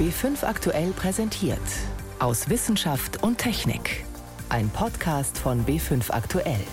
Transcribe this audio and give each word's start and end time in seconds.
B5 0.00 0.44
aktuell 0.44 0.92
präsentiert. 0.92 1.60
Aus 2.20 2.48
Wissenschaft 2.48 3.22
und 3.22 3.36
Technik. 3.36 4.06
Ein 4.48 4.70
Podcast 4.70 5.36
von 5.36 5.66
B5 5.66 6.10
aktuell. 6.10 6.64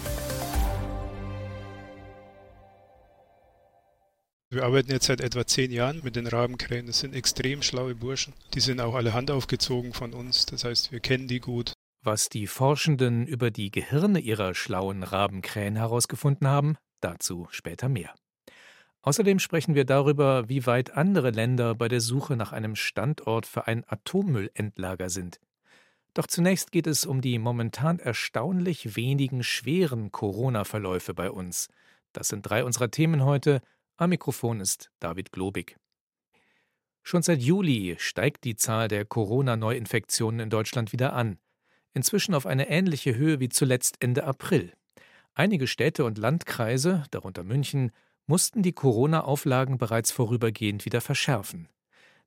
Wir 4.50 4.64
arbeiten 4.64 4.92
jetzt 4.92 5.08
seit 5.08 5.20
etwa 5.20 5.46
zehn 5.46 5.72
Jahren 5.72 6.00
mit 6.06 6.16
den 6.16 6.26
Rabenkrähen. 6.26 6.88
Das 6.88 7.00
sind 7.00 7.14
extrem 7.14 7.64
schlaue 7.64 7.96
Burschen. 7.96 8.34
Die 8.54 8.62
sind 8.62 8.80
auch 8.80 8.96
alle 8.96 9.14
handaufgezogen 9.14 9.92
von 9.92 10.14
uns. 10.14 10.46
Das 10.46 10.64
heißt, 10.64 10.94
wir 10.94 11.02
kennen 11.02 11.28
die 11.28 11.42
gut. 11.42 11.74
Was 12.06 12.30
die 12.30 12.48
Forschenden 12.48 13.28
über 13.28 13.52
die 13.52 13.72
Gehirne 13.72 14.22
ihrer 14.22 14.56
schlauen 14.56 15.04
Rabenkrähen 15.04 15.76
herausgefunden 15.76 16.48
haben, 16.48 16.78
dazu 17.02 17.50
später 17.52 17.90
mehr. 17.90 18.16
Außerdem 19.08 19.40
sprechen 19.40 19.74
wir 19.74 19.86
darüber, 19.86 20.50
wie 20.50 20.66
weit 20.66 20.98
andere 20.98 21.30
Länder 21.30 21.76
bei 21.76 21.88
der 21.88 22.02
Suche 22.02 22.36
nach 22.36 22.52
einem 22.52 22.76
Standort 22.76 23.46
für 23.46 23.66
ein 23.66 23.86
Atommüllendlager 23.88 25.10
sind. 25.10 25.40
Doch 26.14 26.28
zunächst 26.28 26.74
geht 26.74 26.88
es 26.88 27.06
um 27.06 27.22
die 27.22 27.40
momentan 27.40 28.00
erstaunlich 28.00 28.98
wenigen 28.98 29.44
schweren 29.44 30.12
Corona-Verläufe 30.12 31.14
bei 31.14 31.32
uns. 31.32 31.70
Das 32.12 32.28
sind 32.28 32.42
drei 32.42 32.66
unserer 32.66 32.92
Themen 32.92 33.24
heute. 33.24 33.62
Am 33.96 34.10
Mikrofon 34.10 34.60
ist 34.60 34.92
David 35.00 35.32
Globig. 35.32 35.78
Schon 37.02 37.22
seit 37.22 37.42
Juli 37.42 37.96
steigt 38.00 38.44
die 38.44 38.58
Zahl 38.58 38.90
der 38.90 39.06
Corona-Neuinfektionen 39.06 40.42
in 40.42 40.50
Deutschland 40.50 40.92
wieder 40.92 41.14
an. 41.14 41.38
Inzwischen 41.94 42.36
auf 42.36 42.46
eine 42.46 42.68
ähnliche 42.68 43.16
Höhe 43.16 43.40
wie 43.40 43.48
zuletzt 43.48 44.04
Ende 44.04 44.26
April. 44.26 44.74
Einige 45.34 45.68
Städte 45.68 46.04
und 46.04 46.18
Landkreise, 46.18 47.06
darunter 47.12 47.46
München, 47.46 47.94
mussten 48.28 48.62
die 48.62 48.74
Corona-Auflagen 48.74 49.78
bereits 49.78 50.12
vorübergehend 50.12 50.86
wieder 50.86 51.02
verschärfen. 51.02 51.70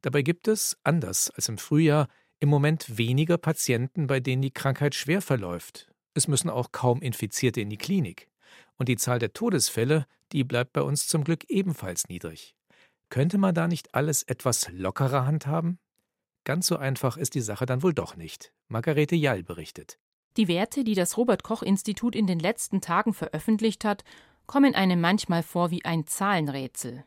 Dabei 0.03 0.23
gibt 0.23 0.49
es, 0.49 0.79
anders 0.83 1.31
als 1.31 1.49
im 1.49 1.59
Frühjahr, 1.59 2.09
im 2.39 2.49
Moment 2.49 2.97
weniger 2.97 3.37
Patienten, 3.37 4.07
bei 4.07 4.19
denen 4.19 4.43
die 4.43 4.51
Krankheit 4.51 4.95
schwer 4.95 5.21
verläuft. 5.21 5.93
Es 6.15 6.27
müssen 6.27 6.51
auch 6.51 6.73
kaum 6.73 7.03
Infizierte 7.03 7.61
in 7.61 7.69
die 7.69 7.77
Klinik. 7.77 8.29
Und 8.77 8.89
die 8.89 8.97
Zahl 8.97 9.19
der 9.19 9.35
Todesfälle, 9.35 10.07
die 10.33 10.43
bleibt 10.43 10.73
bei 10.73 10.83
uns 10.83 11.07
zum 11.07 11.23
Glück 11.23 11.45
ebenfalls 11.49 12.09
niedrig. 12.09 12.57
Könnte 13.11 13.37
man 13.37 13.55
da 13.55 13.69
nicht 13.69 13.95
alles 13.95 14.23
etwas 14.23 14.71
lockerer 14.73 15.27
handhaben? 15.27 15.79
Ganz 16.45 16.67
so 16.67 16.77
einfach 16.77 17.19
ist 17.19 17.35
die 17.35 17.43
Sache 17.43 17.67
dann 17.67 17.83
wohl 17.83 17.93
doch 17.93 18.17
nicht. 18.17 18.53
Margarete 18.69 19.17
Jall 19.17 19.43
berichtet. 19.43 19.99
Die 20.37 20.49
Werte, 20.49 20.85
die 20.85 20.95
das 20.95 21.17
Robert 21.17 21.43
Koch 21.43 21.63
Institut 21.63 22.15
in 22.15 22.27
den 22.27 22.39
letzten 22.39 22.81
Tagen 22.81 23.13
veröffentlicht 23.13 23.85
hat, 23.85 24.05
kommen 24.51 24.75
einem 24.75 25.01
manchmal 25.01 25.45
vor 25.45 25.71
wie 25.71 25.85
ein 25.85 26.09
Zahlenrätsel. 26.09 27.05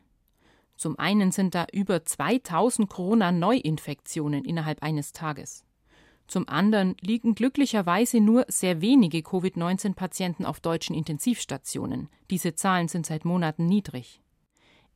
Zum 0.78 0.98
einen 0.98 1.30
sind 1.30 1.54
da 1.54 1.66
über 1.74 2.02
2000 2.02 2.88
Corona-Neuinfektionen 2.88 4.46
innerhalb 4.46 4.82
eines 4.82 5.12
Tages. 5.12 5.62
Zum 6.26 6.48
anderen 6.48 6.96
liegen 7.02 7.34
glücklicherweise 7.34 8.20
nur 8.20 8.46
sehr 8.48 8.80
wenige 8.80 9.20
Covid-19-Patienten 9.20 10.46
auf 10.46 10.60
deutschen 10.60 10.96
Intensivstationen. 10.96 12.08
Diese 12.30 12.54
Zahlen 12.54 12.88
sind 12.88 13.04
seit 13.04 13.26
Monaten 13.26 13.66
niedrig. 13.66 14.22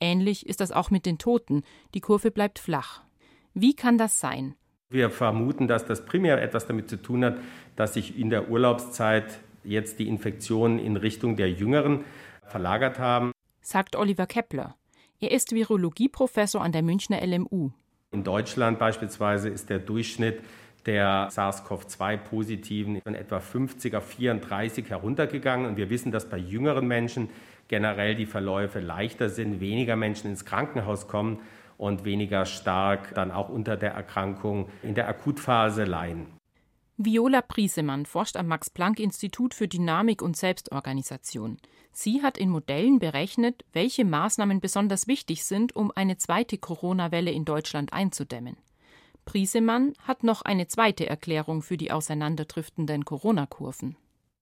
Ähnlich 0.00 0.46
ist 0.46 0.62
das 0.62 0.72
auch 0.72 0.90
mit 0.90 1.04
den 1.04 1.18
Toten. 1.18 1.64
Die 1.92 2.00
Kurve 2.00 2.30
bleibt 2.30 2.58
flach. 2.58 3.02
Wie 3.52 3.76
kann 3.76 3.98
das 3.98 4.20
sein? 4.20 4.54
Wir 4.88 5.10
vermuten, 5.10 5.68
dass 5.68 5.84
das 5.84 6.06
primär 6.06 6.40
etwas 6.40 6.66
damit 6.66 6.88
zu 6.88 6.96
tun 6.96 7.26
hat, 7.26 7.36
dass 7.76 7.92
sich 7.92 8.18
in 8.18 8.30
der 8.30 8.48
Urlaubszeit 8.48 9.38
jetzt 9.64 9.98
die 9.98 10.08
Infektionen 10.08 10.78
in 10.78 10.96
Richtung 10.96 11.36
der 11.36 11.50
Jüngeren 11.50 12.06
verlagert 12.48 12.98
haben. 12.98 13.32
Sagt 13.60 13.96
Oliver 13.96 14.26
Kepler. 14.26 14.76
Er 15.20 15.32
ist 15.32 15.52
Virologieprofessor 15.52 16.62
an 16.62 16.72
der 16.72 16.82
Münchner 16.82 17.24
LMU. 17.26 17.70
In 18.12 18.24
Deutschland 18.24 18.78
beispielsweise 18.78 19.48
ist 19.48 19.68
der 19.68 19.80
Durchschnitt 19.80 20.42
der 20.86 21.28
SARS-CoV-2-Positiven 21.30 23.02
von 23.02 23.14
etwa 23.14 23.40
50 23.40 23.94
auf 23.96 24.06
34 24.06 24.88
heruntergegangen. 24.88 25.66
Und 25.66 25.76
wir 25.76 25.90
wissen, 25.90 26.12
dass 26.12 26.28
bei 26.28 26.38
jüngeren 26.38 26.86
Menschen 26.86 27.28
generell 27.68 28.14
die 28.14 28.26
Verläufe 28.26 28.80
leichter 28.80 29.28
sind, 29.28 29.60
weniger 29.60 29.96
Menschen 29.96 30.30
ins 30.30 30.44
Krankenhaus 30.44 31.06
kommen 31.06 31.40
und 31.76 32.04
weniger 32.04 32.46
stark 32.46 33.14
dann 33.14 33.30
auch 33.30 33.50
unter 33.50 33.76
der 33.76 33.92
Erkrankung 33.92 34.68
in 34.82 34.94
der 34.94 35.08
Akutphase 35.08 35.84
leiden. 35.84 36.37
Viola 37.00 37.42
Priesemann 37.42 38.06
forscht 38.06 38.36
am 38.36 38.48
Max-Planck-Institut 38.48 39.54
für 39.54 39.68
Dynamik 39.68 40.20
und 40.20 40.36
Selbstorganisation. 40.36 41.58
Sie 41.92 42.22
hat 42.22 42.36
in 42.36 42.50
Modellen 42.50 42.98
berechnet, 42.98 43.64
welche 43.72 44.04
Maßnahmen 44.04 44.60
besonders 44.60 45.06
wichtig 45.06 45.44
sind, 45.44 45.76
um 45.76 45.92
eine 45.94 46.16
zweite 46.16 46.58
Corona-Welle 46.58 47.30
in 47.30 47.44
Deutschland 47.44 47.92
einzudämmen. 47.92 48.56
Priesemann 49.26 49.92
hat 50.02 50.24
noch 50.24 50.42
eine 50.42 50.66
zweite 50.66 51.06
Erklärung 51.06 51.62
für 51.62 51.76
die 51.76 51.92
auseinanderdriftenden 51.92 53.04
Corona-Kurven. 53.04 53.94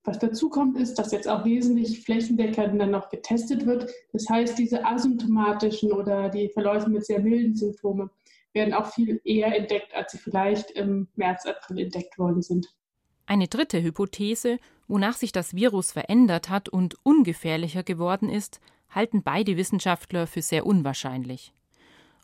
Was 0.05 0.19
dazu 0.19 0.49
kommt, 0.49 0.78
ist, 0.78 0.95
dass 0.95 1.12
jetzt 1.12 1.28
auch 1.28 1.45
wesentlich 1.45 2.05
flächendeckender 2.05 2.87
noch 2.87 3.11
getestet 3.11 3.66
wird. 3.66 3.91
Das 4.15 4.31
heißt, 4.31 4.59
diese 4.59 4.83
asymptomatischen 4.83 5.93
oder 5.93 6.31
die 6.31 6.49
Verläufe 6.49 6.89
mit 6.89 7.05
sehr 7.05 7.21
milden 7.21 7.55
Symptomen 7.55 8.09
werden 8.56 8.75
auch 8.75 8.93
viel 8.93 9.21
eher 9.22 9.56
entdeckt, 9.56 9.94
als 9.94 10.11
sie 10.11 10.19
vielleicht 10.19 10.72
im 10.72 11.06
März, 11.15 11.47
April 11.47 11.78
entdeckt 11.78 12.19
worden 12.19 12.43
sind. 12.43 12.67
Eine 13.27 13.47
dritte 13.47 13.81
Hypothese, 13.83 14.59
wonach 14.89 15.15
sich 15.15 15.31
das 15.31 15.55
Virus 15.55 15.93
verändert 15.93 16.49
hat 16.49 16.69
und 16.69 16.97
ungefährlicher 17.05 17.84
geworden 17.84 18.28
ist, 18.28 18.61
halten 18.91 19.22
beide 19.22 19.56
Wissenschaftler 19.56 20.27
für 20.27 20.43
sehr 20.43 20.66
unwahrscheinlich. 20.66 21.53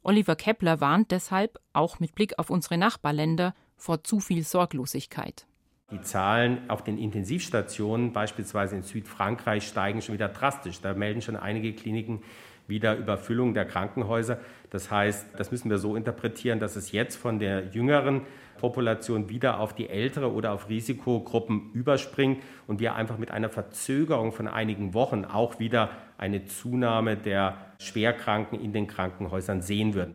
Oliver 0.02 0.34
Kepler 0.34 0.80
warnt 0.80 1.12
deshalb, 1.12 1.60
auch 1.72 2.00
mit 2.00 2.14
Blick 2.14 2.38
auf 2.38 2.50
unsere 2.50 2.76
Nachbarländer, 2.76 3.54
vor 3.76 4.02
zu 4.02 4.20
viel 4.20 4.42
Sorglosigkeit. 4.42 5.46
Die 5.90 6.00
Zahlen 6.00 6.70
auf 6.70 6.82
den 6.82 6.98
Intensivstationen, 6.98 8.12
beispielsweise 8.12 8.76
in 8.76 8.82
Südfrankreich, 8.82 9.66
steigen 9.66 10.00
schon 10.00 10.14
wieder 10.14 10.28
drastisch. 10.28 10.80
Da 10.80 10.94
melden 10.94 11.20
schon 11.20 11.36
einige 11.36 11.74
Kliniken 11.74 12.22
wieder 12.66 12.96
Überfüllung 12.96 13.54
der 13.54 13.66
Krankenhäuser. 13.66 14.38
Das 14.72 14.90
heißt, 14.90 15.26
das 15.36 15.50
müssen 15.50 15.68
wir 15.68 15.76
so 15.76 15.96
interpretieren, 15.96 16.58
dass 16.58 16.76
es 16.76 16.92
jetzt 16.92 17.16
von 17.16 17.38
der 17.38 17.66
jüngeren 17.66 18.22
Population 18.56 19.28
wieder 19.28 19.60
auf 19.60 19.74
die 19.74 19.90
ältere 19.90 20.32
oder 20.32 20.52
auf 20.52 20.70
Risikogruppen 20.70 21.72
überspringt 21.74 22.42
und 22.66 22.80
wir 22.80 22.94
einfach 22.94 23.18
mit 23.18 23.30
einer 23.30 23.50
Verzögerung 23.50 24.32
von 24.32 24.48
einigen 24.48 24.94
Wochen 24.94 25.26
auch 25.26 25.58
wieder 25.58 25.90
eine 26.16 26.46
Zunahme 26.46 27.18
der 27.18 27.58
Schwerkranken 27.80 28.58
in 28.58 28.72
den 28.72 28.86
Krankenhäusern 28.86 29.60
sehen 29.60 29.92
würden. 29.92 30.14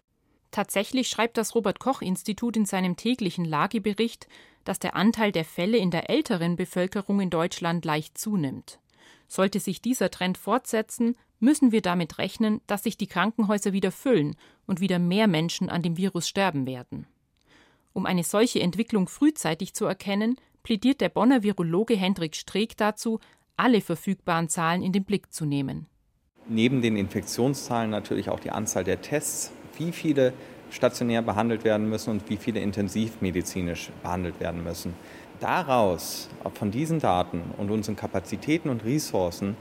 Tatsächlich 0.50 1.08
schreibt 1.08 1.38
das 1.38 1.54
Robert 1.54 1.80
Koch 1.80 2.02
Institut 2.02 2.58
in 2.58 2.66
seinem 2.66 2.96
täglichen 2.96 3.46
Lagebericht, 3.46 4.28
dass 4.64 4.80
der 4.80 4.96
Anteil 4.96 5.32
der 5.32 5.46
Fälle 5.46 5.78
in 5.78 5.92
der 5.92 6.10
älteren 6.10 6.56
Bevölkerung 6.56 7.22
in 7.22 7.30
Deutschland 7.30 7.86
leicht 7.86 8.18
zunimmt. 8.18 8.80
Sollte 9.28 9.60
sich 9.60 9.82
dieser 9.82 10.10
Trend 10.10 10.38
fortsetzen, 10.38 11.16
müssen 11.40 11.72
wir 11.72 11.82
damit 11.82 12.18
rechnen, 12.18 12.62
dass 12.68 12.84
sich 12.84 12.98
die 12.98 13.08
Krankenhäuser 13.08 13.74
wieder 13.74 13.92
füllen 13.92 14.36
und 14.66 14.80
wieder 14.80 15.00
mehr 15.00 15.28
Menschen 15.28 15.70
an 15.70 15.82
dem 15.82 15.98
Virus 15.98 16.28
sterben 16.28 16.66
werden. 16.66 17.06
Um 17.94 18.06
eine 18.06 18.24
solche 18.24 18.60
Entwicklung 18.60 19.08
frühzeitig 19.08 19.74
zu 19.74 19.86
erkennen, 19.86 20.38
plädiert 20.64 21.02
der 21.02 21.10
Bonner 21.10 21.44
Virologe 21.44 21.96
Hendrik 21.96 22.36
Streeck 22.36 22.78
dazu, 22.78 23.20
alle 23.56 23.82
verfügbaren 23.82 24.50
Zahlen 24.50 24.84
in 24.84 24.92
den 24.92 25.04
Blick 25.04 25.34
zu 25.34 25.46
nehmen. 25.46 25.88
Neben 26.48 26.82
den 26.82 26.96
Infektionszahlen 26.96 27.90
natürlich 27.90 28.30
auch 28.30 28.40
die 28.40 28.52
Anzahl 28.52 28.84
der 28.84 29.02
Tests, 29.02 29.52
wie 29.78 29.92
viele 29.92 30.34
stationär 30.70 31.22
behandelt 31.22 31.64
werden 31.64 31.90
müssen 31.90 32.12
und 32.12 32.30
wie 32.30 32.38
viele 32.38 32.60
intensivmedizinisch 32.60 33.90
behandelt 34.04 34.40
werden 34.40 34.64
müssen. 34.64 34.94
Daraus, 35.40 36.30
von 36.56 36.72
diesen 36.72 37.00
Daten 37.00 37.42
und 37.58 37.70
unseren 37.70 37.96
Kapazitäten 37.96 38.70
und 38.70 38.84
Ressourcen, 38.84 39.56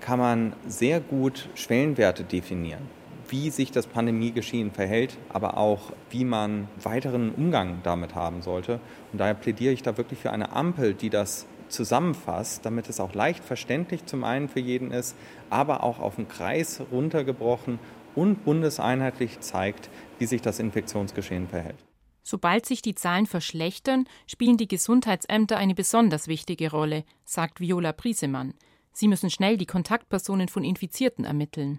kann 0.00 0.18
man 0.18 0.54
sehr 0.66 1.00
gut 1.00 1.50
Schwellenwerte 1.54 2.24
definieren, 2.24 2.88
wie 3.28 3.50
sich 3.50 3.70
das 3.70 3.86
Pandemiegeschehen 3.86 4.70
verhält, 4.70 5.18
aber 5.28 5.58
auch 5.58 5.92
wie 6.08 6.24
man 6.24 6.68
weiteren 6.82 7.34
Umgang 7.34 7.80
damit 7.82 8.14
haben 8.14 8.40
sollte. 8.40 8.80
Und 9.12 9.20
daher 9.20 9.34
plädiere 9.34 9.74
ich 9.74 9.82
da 9.82 9.98
wirklich 9.98 10.18
für 10.18 10.32
eine 10.32 10.52
Ampel, 10.52 10.94
die 10.94 11.10
das 11.10 11.46
zusammenfasst, 11.68 12.64
damit 12.64 12.88
es 12.88 12.98
auch 12.98 13.12
leicht 13.12 13.44
verständlich 13.44 14.06
zum 14.06 14.24
einen 14.24 14.48
für 14.48 14.60
jeden 14.60 14.92
ist, 14.92 15.14
aber 15.50 15.84
auch 15.84 15.98
auf 15.98 16.16
den 16.16 16.28
Kreis 16.28 16.80
runtergebrochen 16.90 17.78
und 18.14 18.46
bundeseinheitlich 18.46 19.40
zeigt, 19.40 19.90
wie 20.18 20.24
sich 20.24 20.40
das 20.40 20.58
Infektionsgeschehen 20.58 21.48
verhält. 21.48 21.87
Sobald 22.30 22.66
sich 22.66 22.82
die 22.82 22.94
Zahlen 22.94 23.24
verschlechtern, 23.24 24.04
spielen 24.26 24.58
die 24.58 24.68
Gesundheitsämter 24.68 25.56
eine 25.56 25.74
besonders 25.74 26.28
wichtige 26.28 26.70
Rolle, 26.70 27.04
sagt 27.24 27.58
Viola 27.58 27.92
Priesemann. 27.94 28.52
Sie 28.92 29.08
müssen 29.08 29.30
schnell 29.30 29.56
die 29.56 29.64
Kontaktpersonen 29.64 30.48
von 30.48 30.62
Infizierten 30.62 31.24
ermitteln. 31.24 31.78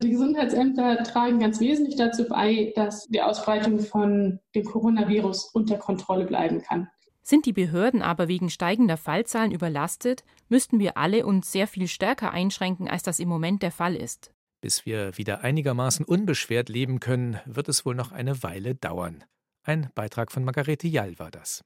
Die 0.00 0.10
Gesundheitsämter 0.10 1.02
tragen 1.02 1.40
ganz 1.40 1.58
wesentlich 1.58 1.96
dazu 1.96 2.28
bei, 2.28 2.72
dass 2.76 3.08
die 3.08 3.20
Ausbreitung 3.20 3.80
von 3.80 4.38
dem 4.54 4.64
Coronavirus 4.66 5.46
unter 5.52 5.78
Kontrolle 5.78 6.26
bleiben 6.26 6.62
kann. 6.62 6.88
Sind 7.22 7.44
die 7.44 7.52
Behörden 7.52 8.00
aber 8.00 8.28
wegen 8.28 8.50
steigender 8.50 8.98
Fallzahlen 8.98 9.50
überlastet, 9.50 10.22
müssten 10.48 10.78
wir 10.78 10.96
alle 10.96 11.26
uns 11.26 11.50
sehr 11.50 11.66
viel 11.66 11.88
stärker 11.88 12.30
einschränken, 12.30 12.86
als 12.86 13.02
das 13.02 13.18
im 13.18 13.28
Moment 13.28 13.64
der 13.64 13.72
Fall 13.72 13.96
ist. 13.96 14.30
Bis 14.60 14.86
wir 14.86 15.18
wieder 15.18 15.40
einigermaßen 15.40 16.04
unbeschwert 16.04 16.68
leben 16.68 17.00
können, 17.00 17.40
wird 17.46 17.68
es 17.68 17.84
wohl 17.84 17.96
noch 17.96 18.12
eine 18.12 18.44
Weile 18.44 18.76
dauern. 18.76 19.24
Ein 19.62 19.90
Beitrag 19.94 20.32
von 20.32 20.44
Margarete 20.44 20.88
Jall 20.88 21.18
war 21.18 21.30
das. 21.30 21.64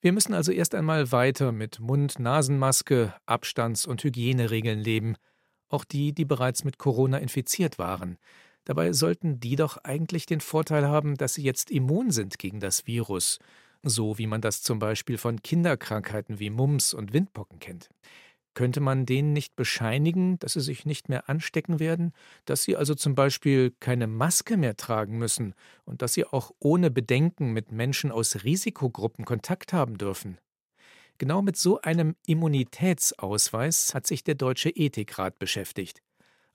Wir 0.00 0.12
müssen 0.12 0.34
also 0.34 0.52
erst 0.52 0.74
einmal 0.74 1.10
weiter 1.10 1.50
mit 1.50 1.80
Mund-Nasen-Maske, 1.80 3.14
Abstands- 3.26 3.86
und 3.86 4.04
Hygieneregeln 4.04 4.78
leben, 4.78 5.16
auch 5.68 5.84
die, 5.84 6.12
die 6.12 6.24
bereits 6.24 6.64
mit 6.64 6.78
Corona 6.78 7.18
infiziert 7.18 7.78
waren. 7.78 8.16
Dabei 8.64 8.92
sollten 8.92 9.40
die 9.40 9.56
doch 9.56 9.78
eigentlich 9.78 10.26
den 10.26 10.40
Vorteil 10.40 10.86
haben, 10.86 11.16
dass 11.16 11.34
sie 11.34 11.42
jetzt 11.42 11.70
immun 11.70 12.10
sind 12.10 12.38
gegen 12.38 12.60
das 12.60 12.86
Virus, 12.86 13.38
so 13.82 14.18
wie 14.18 14.26
man 14.26 14.40
das 14.40 14.62
zum 14.62 14.78
Beispiel 14.78 15.18
von 15.18 15.42
Kinderkrankheiten 15.42 16.38
wie 16.38 16.50
Mumps 16.50 16.94
und 16.94 17.12
Windpocken 17.12 17.58
kennt. 17.58 17.88
Könnte 18.58 18.80
man 18.80 19.06
denen 19.06 19.32
nicht 19.32 19.54
bescheinigen, 19.54 20.40
dass 20.40 20.54
sie 20.54 20.60
sich 20.60 20.84
nicht 20.84 21.08
mehr 21.08 21.28
anstecken 21.28 21.78
werden, 21.78 22.12
dass 22.44 22.64
sie 22.64 22.74
also 22.74 22.96
zum 22.96 23.14
Beispiel 23.14 23.72
keine 23.78 24.08
Maske 24.08 24.56
mehr 24.56 24.76
tragen 24.76 25.16
müssen 25.16 25.54
und 25.84 26.02
dass 26.02 26.14
sie 26.14 26.24
auch 26.24 26.50
ohne 26.58 26.90
Bedenken 26.90 27.52
mit 27.52 27.70
Menschen 27.70 28.10
aus 28.10 28.42
Risikogruppen 28.42 29.24
Kontakt 29.24 29.72
haben 29.72 29.96
dürfen? 29.96 30.38
Genau 31.18 31.40
mit 31.40 31.56
so 31.56 31.80
einem 31.82 32.16
Immunitätsausweis 32.26 33.94
hat 33.94 34.08
sich 34.08 34.24
der 34.24 34.34
Deutsche 34.34 34.70
Ethikrat 34.70 35.38
beschäftigt. 35.38 36.02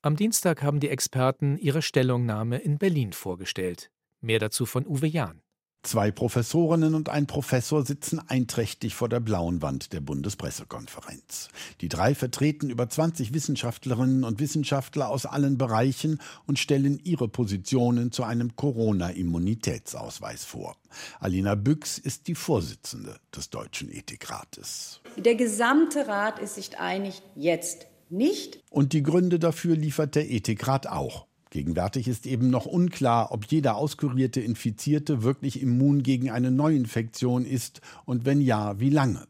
Am 0.02 0.18
Dienstag 0.18 0.62
haben 0.62 0.82
die 0.82 0.90
Experten 0.90 1.58
ihre 1.58 1.82
Stellungnahme 1.82 2.58
in 2.58 2.80
Berlin 2.80 3.14
vorgestellt. 3.14 3.92
Mehr 4.20 4.40
dazu 4.40 4.66
von 4.66 4.86
Uwe 4.86 5.08
Jahn. 5.08 5.43
Zwei 5.84 6.12
Professorinnen 6.12 6.96
und 6.96 7.10
ein 7.10 7.28
Professor 7.28 7.86
sitzen 7.86 8.22
einträchtig 8.30 8.96
vor 8.96 9.10
der 9.10 9.20
blauen 9.20 9.62
Wand 9.62 9.92
der 9.92 10.00
Bundespressekonferenz. 10.00 11.50
Die 11.82 11.90
drei 11.90 12.16
vertreten 12.16 12.70
über 12.70 12.88
20 12.88 13.34
Wissenschaftlerinnen 13.34 14.24
und 14.24 14.40
Wissenschaftler 14.40 15.10
aus 15.10 15.26
allen 15.26 15.58
Bereichen 15.58 16.22
und 16.48 16.58
stellen 16.58 17.02
ihre 17.04 17.28
Positionen 17.28 18.14
zu 18.14 18.24
einem 18.24 18.56
Corona-Immunitätsausweis 18.56 20.46
vor. 20.46 20.78
Alina 21.20 21.56
Büchs 21.56 21.98
ist 21.98 22.30
die 22.30 22.36
Vorsitzende 22.36 23.18
des 23.36 23.50
Deutschen 23.50 23.92
Ethikrates. 23.92 25.02
Der 25.18 25.36
gesamte 25.36 26.08
Rat 26.08 26.40
ist 26.40 26.56
sich 26.56 26.80
einig, 26.80 27.22
jetzt 27.36 27.88
nicht. 28.10 28.64
Und 28.70 28.94
die 28.94 29.04
Gründe 29.04 29.38
dafür 29.38 29.76
liefert 29.76 30.16
der 30.16 30.32
Ethikrat 30.32 30.88
auch. 30.88 31.28
Gegenwärtig 31.54 32.08
ist 32.08 32.26
eben 32.26 32.50
noch 32.50 32.66
unklar, 32.66 33.32
ob 33.32 33.46
jeder 33.46 33.76
auskurierte 33.76 34.42
Infizierte 34.42 35.22
wirklich 35.22 35.62
immun 35.62 36.02
gegen 36.02 36.32
eine 36.32 36.50
Neuinfektion 36.50 37.46
ist 37.46 37.80
und 38.06 38.26
wenn 38.26 38.42
ja, 38.42 38.80
wie 38.80 38.90
lange. 38.90 39.28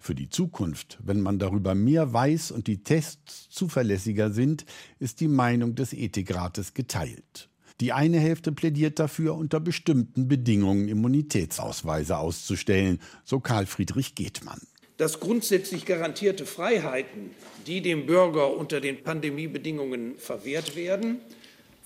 Für 0.00 0.14
die 0.14 0.30
Zukunft, 0.30 0.96
wenn 1.04 1.20
man 1.20 1.38
darüber 1.38 1.74
mehr 1.74 2.14
weiß 2.14 2.50
und 2.50 2.66
die 2.66 2.82
Tests 2.82 3.50
zuverlässiger 3.50 4.30
sind, 4.30 4.64
ist 5.00 5.20
die 5.20 5.28
Meinung 5.28 5.74
des 5.74 5.92
Ethikrates 5.92 6.72
geteilt. 6.72 7.50
Die 7.82 7.92
eine 7.92 8.20
Hälfte 8.20 8.52
plädiert 8.52 8.98
dafür, 8.98 9.34
unter 9.34 9.60
bestimmten 9.60 10.28
Bedingungen 10.28 10.88
Immunitätsausweise 10.88 12.16
auszustellen, 12.16 13.00
so 13.22 13.38
Karl 13.38 13.66
Friedrich 13.66 14.14
Gethmann. 14.14 14.62
Dass 14.96 15.20
grundsätzlich 15.20 15.84
garantierte 15.84 16.46
Freiheiten, 16.46 17.32
die 17.66 17.82
dem 17.82 18.06
Bürger 18.06 18.56
unter 18.56 18.80
den 18.80 19.02
Pandemiebedingungen 19.02 20.16
verwehrt 20.16 20.74
werden, 20.74 21.18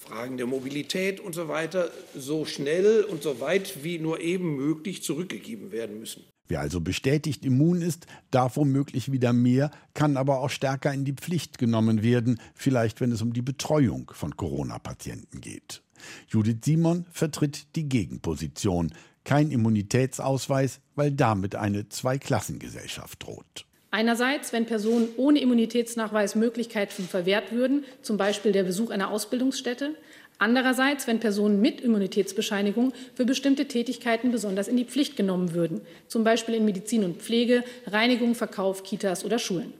Fragen 0.01 0.39
der 0.39 0.47
Mobilität 0.47 1.21
und 1.21 1.35
so 1.35 1.49
weiter 1.49 1.91
so 2.17 2.47
schnell 2.47 3.05
und 3.05 3.23
so 3.23 3.39
weit 3.41 3.85
wie 3.85 3.99
nur 3.99 4.21
eben 4.21 4.57
möglich 4.57 5.03
zurückgegeben 5.03 5.73
werden 5.73 6.01
müssen. 6.01 6.25
Wer 6.49 6.61
also 6.61 6.81
bestätigt 6.81 7.45
immun 7.45 7.83
ist, 7.83 8.07
darf 8.31 8.57
womöglich 8.57 9.13
wieder 9.13 9.33
mehr, 9.33 9.71
kann 9.93 10.17
aber 10.17 10.41
auch 10.41 10.49
stärker 10.49 10.93
in 10.93 11.05
die 11.05 11.13
Pflicht 11.13 11.59
genommen 11.59 12.03
werden, 12.03 12.41
vielleicht 12.55 13.01
wenn 13.01 13.13
es 13.13 13.21
um 13.23 13.35
die 13.35 13.43
Betreuung 13.43 14.11
von 14.15 14.37
Corona-Patienten 14.37 15.43
geht. 15.43 15.83
Judith 16.29 16.65
Simon 16.65 17.05
vertritt 17.13 17.77
die 17.77 17.89
Gegenposition. 17.89 18.93
Kein 19.23 19.51
Immunitätsausweis, 19.51 20.81
weil 20.97 21.13
damit 21.13 21.55
eine 21.55 21.91
Zweiklassengesellschaft 21.91 23.23
droht. 23.23 23.67
Einerseits, 23.93 24.53
wenn 24.53 24.67
Personen 24.67 25.09
ohne 25.17 25.41
Immunitätsnachweis 25.41 26.37
Möglichkeiten 26.37 27.03
verwehrt 27.03 27.51
würden, 27.51 27.85
zum 28.03 28.17
Beispiel 28.17 28.53
der 28.53 28.63
Besuch 28.63 28.91
einer 28.91 29.11
Ausbildungsstätte. 29.11 29.97
Andererseits, 30.39 31.07
wenn 31.07 31.19
Personen 31.19 31.61
mit 31.61 31.81
Immunitätsbescheinigung 31.81 32.93
für 33.15 33.25
bestimmte 33.25 33.67
Tätigkeiten 33.67 34.31
besonders 34.31 34.69
in 34.69 34.77
die 34.77 34.85
Pflicht 34.85 35.17
genommen 35.17 35.55
würden, 35.55 35.81
zum 36.07 36.23
Beispiel 36.23 36.55
in 36.55 36.65
Medizin 36.65 37.05
und 37.05 37.21
Pflege, 37.21 37.65
Reinigung, 37.87 38.35
Verkauf, 38.35 38.85
Kitas 38.85 39.25
oder 39.25 39.39
Schulen. 39.39 39.75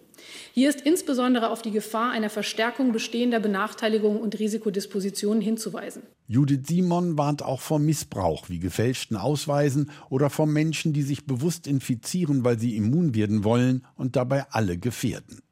Hier 0.53 0.69
ist 0.69 0.81
insbesondere 0.81 1.51
auf 1.51 1.63
die 1.63 1.71
Gefahr 1.71 2.11
einer 2.11 2.31
Verstärkung 2.31 2.93
bestehender 2.93 3.41
Benachteiligungen 3.41 4.21
und 4.21 4.39
Risikodispositionen 4.39 5.41
hinzuweisen. 5.41 6.03
Judith 6.27 6.67
Simon 6.67 7.19
warnt 7.19 7.43
auch 7.43 7.61
vor 7.61 7.79
Missbrauch 7.79 8.49
wie 8.49 8.59
gefälschten 8.59 9.17
Ausweisen 9.17 9.91
oder 10.09 10.31
vor 10.31 10.47
Menschen, 10.47 10.93
die 10.93 11.03
sich 11.03 11.27
bewusst 11.27 11.67
infizieren, 11.67 12.45
weil 12.45 12.59
sie 12.59 12.77
immun 12.77 13.15
werden 13.15 13.45
wollen 13.45 13.87
und 13.97 14.17
dabei 14.17 14.47
alle 14.51 14.79
gefährden. 14.79 15.43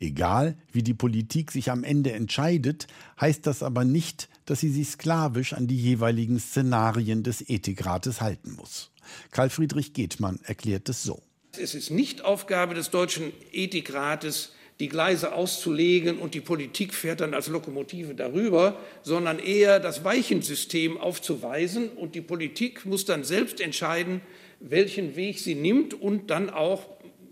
Egal, 0.00 0.56
wie 0.72 0.82
die 0.82 0.94
Politik 0.94 1.50
sich 1.50 1.70
am 1.70 1.84
Ende 1.84 2.12
entscheidet, 2.12 2.86
heißt 3.20 3.46
das 3.46 3.62
aber 3.62 3.84
nicht, 3.84 4.28
dass 4.44 4.60
sie 4.60 4.70
sich 4.70 4.88
sklavisch 4.88 5.54
an 5.54 5.66
die 5.66 5.76
jeweiligen 5.76 6.38
Szenarien 6.38 7.22
des 7.22 7.48
Ethikrates 7.48 8.20
halten 8.20 8.52
muss. 8.52 8.90
Karl 9.30 9.50
Friedrich 9.50 9.92
Gethmann 9.92 10.40
erklärt 10.44 10.88
es 10.88 11.02
so. 11.02 11.22
Es 11.60 11.74
ist 11.74 11.90
nicht 11.90 12.24
Aufgabe 12.24 12.72
des 12.72 12.88
Deutschen 12.88 13.30
Ethikrates, 13.52 14.52
die 14.80 14.88
Gleise 14.88 15.34
auszulegen 15.34 16.16
und 16.16 16.32
die 16.32 16.40
Politik 16.40 16.94
fährt 16.94 17.20
dann 17.20 17.34
als 17.34 17.48
Lokomotive 17.48 18.14
darüber, 18.14 18.78
sondern 19.02 19.38
eher 19.38 19.78
das 19.78 20.02
Weichensystem 20.02 20.96
aufzuweisen 20.96 21.90
und 21.90 22.14
die 22.14 22.22
Politik 22.22 22.86
muss 22.86 23.04
dann 23.04 23.22
selbst 23.22 23.60
entscheiden, 23.60 24.22
welchen 24.60 25.14
Weg 25.14 25.40
sie 25.40 25.54
nimmt 25.54 25.92
und 25.92 26.30
dann 26.30 26.48
auch 26.48 26.86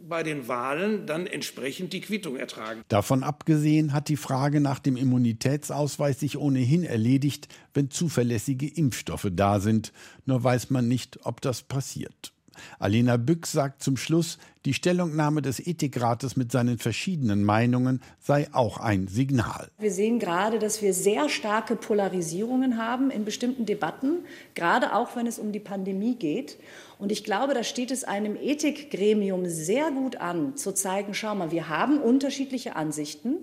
bei 0.07 0.23
den 0.23 0.49
Wahlen 0.49 1.07
dann 1.07 1.27
entsprechend 1.27 1.95
die 1.95 2.03
Quittung 2.03 2.37
ertragen. 2.37 2.83
Davon 2.89 3.23
abgesehen 3.23 3.95
hat 3.95 4.09
die 4.09 4.17
Frage 4.17 4.61
nach 4.61 4.81
dem 4.81 4.99
Immunitätsausweis 4.99 6.21
sich 6.21 6.37
ohnehin 6.37 6.85
erledigt, 6.85 7.49
wenn 7.73 7.91
zuverlässige 7.91 8.69
Impfstoffe 8.69 9.29
da 9.33 9.61
sind. 9.61 9.95
Nur 10.27 10.45
weiß 10.45 10.69
man 10.69 10.89
nicht, 10.89 11.21
ob 11.25 11.41
das 11.41 11.63
passiert. 11.63 12.35
Alena 12.79 13.17
Büchs 13.17 13.53
sagt 13.53 13.83
zum 13.83 13.97
Schluss, 13.97 14.39
die 14.67 14.75
Stellungnahme 14.75 15.41
des 15.41 15.59
Ethikrates 15.67 16.37
mit 16.37 16.53
seinen 16.53 16.77
verschiedenen 16.79 17.45
Meinungen 17.45 18.03
sei 18.19 18.49
auch 18.53 18.79
ein 18.79 19.09
Signal. 19.09 19.71
Wir 19.79 19.91
sehen 19.91 20.19
gerade, 20.19 20.59
dass 20.59 20.83
wir 20.83 20.93
sehr 20.93 21.29
starke 21.29 21.77
Polarisierungen 21.77 22.77
haben 22.77 23.11
in 23.11 23.25
bestimmten 23.25 23.65
Debatten, 23.65 24.25
gerade 24.55 24.95
auch 24.95 25.17
wenn 25.17 25.27
es 25.27 25.39
um 25.39 25.53
die 25.53 25.61
Pandemie 25.61 26.17
geht. 26.17 26.59
Und 26.99 27.11
ich 27.11 27.25
glaube, 27.25 27.55
da 27.55 27.65
steht 27.65 27.91
es 27.91 28.05
einem 28.05 28.37
Ethikgremium 28.37 29.47
sehr 29.47 29.91
gut 29.91 30.17
an, 30.17 30.57
zu 30.57 30.73
zeigen, 30.73 31.15
schau 31.15 31.35
mal, 31.35 31.51
wir 31.51 31.71
haben 31.71 31.99
unterschiedliche 31.99 32.77
Ansichten. 32.77 33.37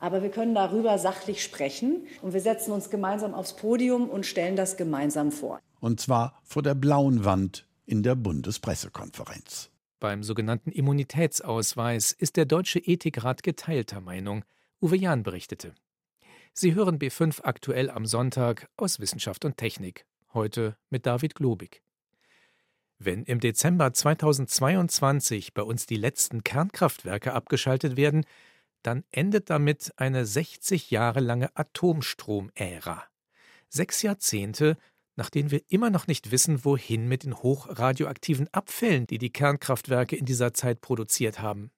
Aber 0.00 0.22
wir 0.22 0.30
können 0.30 0.54
darüber 0.54 0.98
sachlich 0.98 1.42
sprechen 1.42 2.06
und 2.20 2.34
wir 2.34 2.40
setzen 2.40 2.72
uns 2.72 2.90
gemeinsam 2.90 3.32
aufs 3.32 3.56
Podium 3.56 4.10
und 4.10 4.26
stellen 4.26 4.56
das 4.56 4.76
gemeinsam 4.76 5.32
vor. 5.32 5.60
Und 5.80 6.00
zwar 6.00 6.40
vor 6.42 6.62
der 6.62 6.74
blauen 6.74 7.24
Wand 7.24 7.66
in 7.86 8.02
der 8.02 8.14
Bundespressekonferenz. 8.14 9.70
Beim 10.00 10.22
sogenannten 10.22 10.70
Immunitätsausweis 10.70 12.12
ist 12.12 12.36
der 12.36 12.44
Deutsche 12.44 12.78
Ethikrat 12.78 13.42
geteilter 13.42 14.00
Meinung, 14.00 14.44
Uwe 14.80 14.96
Jahn 14.96 15.22
berichtete. 15.22 15.74
Sie 16.52 16.74
hören 16.74 16.98
B5 16.98 17.42
aktuell 17.42 17.90
am 17.90 18.06
Sonntag 18.06 18.68
aus 18.76 19.00
Wissenschaft 19.00 19.44
und 19.44 19.56
Technik, 19.56 20.04
heute 20.34 20.76
mit 20.90 21.06
David 21.06 21.34
Globig. 21.34 21.82
Wenn 22.98 23.24
im 23.24 23.40
Dezember 23.40 23.92
2022 23.92 25.52
bei 25.52 25.62
uns 25.62 25.86
die 25.86 25.96
letzten 25.96 26.44
Kernkraftwerke 26.44 27.32
abgeschaltet 27.32 27.96
werden, 27.96 28.24
dann 28.82 29.04
endet 29.10 29.50
damit 29.50 29.92
eine 29.96 30.26
60 30.26 30.90
Jahre 30.90 31.20
lange 31.20 31.50
Atomstrom-Ära. 31.56 33.04
Sechs 33.68 34.02
Jahrzehnte, 34.02 34.76
nach 35.16 35.30
denen 35.30 35.50
wir 35.50 35.62
immer 35.68 35.90
noch 35.90 36.06
nicht 36.06 36.30
wissen, 36.30 36.64
wohin 36.64 37.08
mit 37.08 37.24
den 37.24 37.34
hochradioaktiven 37.36 38.48
Abfällen, 38.52 39.06
die 39.06 39.18
die 39.18 39.30
Kernkraftwerke 39.30 40.16
in 40.16 40.24
dieser 40.24 40.54
Zeit 40.54 40.80
produziert 40.80 41.40
haben. 41.40 41.70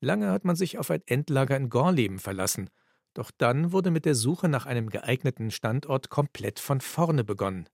Lange 0.00 0.30
hat 0.30 0.44
man 0.44 0.56
sich 0.56 0.78
auf 0.78 0.90
ein 0.90 1.02
Endlager 1.06 1.56
in 1.56 1.68
Gorleben 1.68 2.18
verlassen, 2.18 2.70
doch 3.14 3.30
dann 3.36 3.72
wurde 3.72 3.90
mit 3.90 4.04
der 4.04 4.14
Suche 4.14 4.48
nach 4.48 4.66
einem 4.66 4.88
geeigneten 4.88 5.50
Standort 5.50 6.08
komplett 6.08 6.58
von 6.58 6.80
vorne 6.80 7.24
begonnen. 7.24 7.68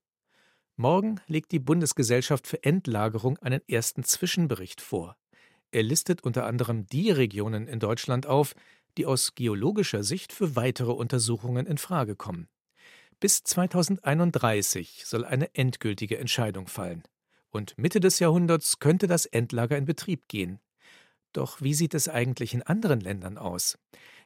Morgen 0.75 1.19
legt 1.27 1.51
die 1.51 1.59
Bundesgesellschaft 1.59 2.47
für 2.47 2.63
Endlagerung 2.63 3.37
einen 3.39 3.61
ersten 3.67 4.03
Zwischenbericht 4.03 4.79
vor. 4.79 5.17
Er 5.71 5.83
listet 5.83 6.23
unter 6.23 6.45
anderem 6.45 6.87
die 6.87 7.11
Regionen 7.11 7.67
in 7.67 7.79
Deutschland 7.79 8.27
auf, 8.27 8.53
die 8.97 9.05
aus 9.05 9.35
geologischer 9.35 10.03
Sicht 10.03 10.33
für 10.33 10.55
weitere 10.55 10.91
Untersuchungen 10.91 11.65
in 11.65 11.77
Frage 11.77 12.15
kommen. 12.15 12.47
Bis 13.21 13.43
2031 13.43 15.03
soll 15.05 15.25
eine 15.25 15.53
endgültige 15.53 16.17
Entscheidung 16.17 16.67
fallen. 16.67 17.03
Und 17.49 17.77
Mitte 17.77 17.99
des 17.99 18.19
Jahrhunderts 18.19 18.79
könnte 18.79 19.07
das 19.07 19.25
Endlager 19.25 19.77
in 19.77 19.83
Betrieb 19.83 20.29
gehen. 20.29 20.59
Doch 21.33 21.61
wie 21.61 21.73
sieht 21.73 21.93
es 21.93 22.07
eigentlich 22.07 22.53
in 22.53 22.63
anderen 22.63 23.01
Ländern 23.01 23.37
aus? 23.37 23.77